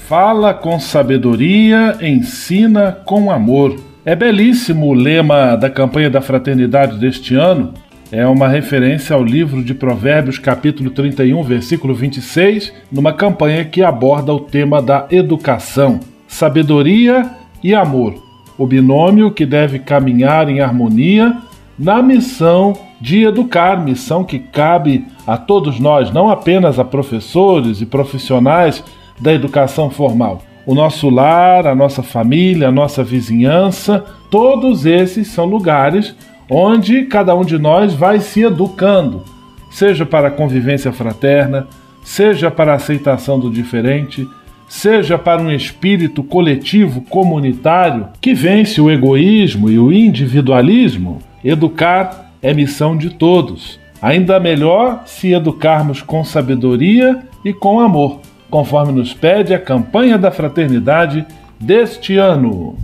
Fala 0.07 0.53
com 0.53 0.79
sabedoria, 0.79 1.97
ensina 2.01 2.93
com 3.05 3.29
amor. 3.29 3.88
É 4.05 4.15
belíssimo 4.15 4.87
o 4.87 4.93
lema 4.93 5.57
da 5.57 5.69
campanha 5.69 6.09
da 6.09 6.21
fraternidade 6.21 6.97
deste 6.97 7.35
ano. 7.35 7.73
É 8.09 8.25
uma 8.25 8.47
referência 8.47 9.13
ao 9.13 9.21
livro 9.21 9.61
de 9.61 9.73
Provérbios, 9.73 10.39
capítulo 10.39 10.89
31, 10.89 11.43
versículo 11.43 11.93
26, 11.93 12.73
numa 12.89 13.11
campanha 13.11 13.65
que 13.65 13.83
aborda 13.83 14.33
o 14.33 14.39
tema 14.39 14.81
da 14.81 15.05
educação, 15.11 15.99
sabedoria 16.27 17.29
e 17.61 17.75
amor, 17.75 18.15
o 18.57 18.65
binômio 18.65 19.31
que 19.31 19.45
deve 19.45 19.79
caminhar 19.79 20.49
em 20.49 20.61
harmonia 20.61 21.35
na 21.77 22.01
missão 22.01 22.73
de 23.01 23.23
educar, 23.23 23.83
missão 23.83 24.23
que 24.23 24.39
cabe 24.39 25.05
a 25.27 25.37
todos 25.37 25.77
nós, 25.77 26.09
não 26.09 26.29
apenas 26.29 26.79
a 26.79 26.85
professores 26.85 27.81
e 27.81 27.85
profissionais 27.85 28.81
da 29.19 29.33
educação 29.33 29.89
formal. 29.89 30.41
O 30.69 30.75
nosso 30.75 31.09
lar, 31.09 31.65
a 31.65 31.73
nossa 31.73 32.03
família, 32.03 32.67
a 32.67 32.71
nossa 32.71 33.03
vizinhança, 33.03 34.05
todos 34.29 34.85
esses 34.85 35.27
são 35.29 35.45
lugares 35.45 36.15
onde 36.47 37.05
cada 37.05 37.35
um 37.35 37.43
de 37.43 37.57
nós 37.57 37.95
vai 37.95 38.19
se 38.19 38.43
educando, 38.43 39.23
seja 39.71 40.05
para 40.05 40.27
a 40.27 40.31
convivência 40.31 40.91
fraterna, 40.91 41.65
seja 42.03 42.51
para 42.51 42.73
a 42.73 42.75
aceitação 42.75 43.39
do 43.39 43.49
diferente, 43.49 44.27
seja 44.67 45.17
para 45.17 45.41
um 45.41 45.49
espírito 45.49 46.21
coletivo 46.21 47.01
comunitário 47.01 48.09
que 48.21 48.35
vence 48.35 48.79
o 48.79 48.91
egoísmo 48.91 49.71
e 49.71 49.79
o 49.79 49.91
individualismo. 49.91 51.17
Educar 51.43 52.31
é 52.43 52.53
missão 52.53 52.95
de 52.95 53.09
todos. 53.09 53.79
Ainda 53.99 54.39
melhor 54.39 55.01
se 55.07 55.33
educarmos 55.33 56.03
com 56.03 56.23
sabedoria 56.23 57.23
e 57.43 57.51
com 57.51 57.79
amor 57.79 58.19
conforme 58.49 58.91
nos 58.91 59.13
pede 59.13 59.53
a 59.53 59.59
campanha 59.59 60.17
da 60.17 60.31
fraternidade 60.31 61.25
deste 61.59 62.17
ano. 62.17 62.77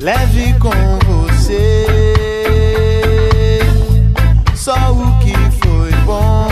Leve 0.00 0.54
com 0.58 0.70
você 1.06 1.86
só 4.54 4.74
o 4.92 5.18
que 5.20 5.32
foi 5.58 5.90
bom. 6.04 6.46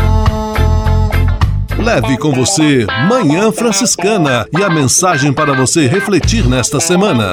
Leve 1.83 2.19
com 2.19 2.33
você 2.33 2.87
Manhã 3.09 3.53
Franciscana 3.53 4.47
e 4.59 4.63
a 4.63 4.71
mensagem 4.71 5.33
para 5.33 5.53
você 5.53 5.87
refletir 5.87 6.47
nesta 6.47 6.81
semana. 6.81 7.33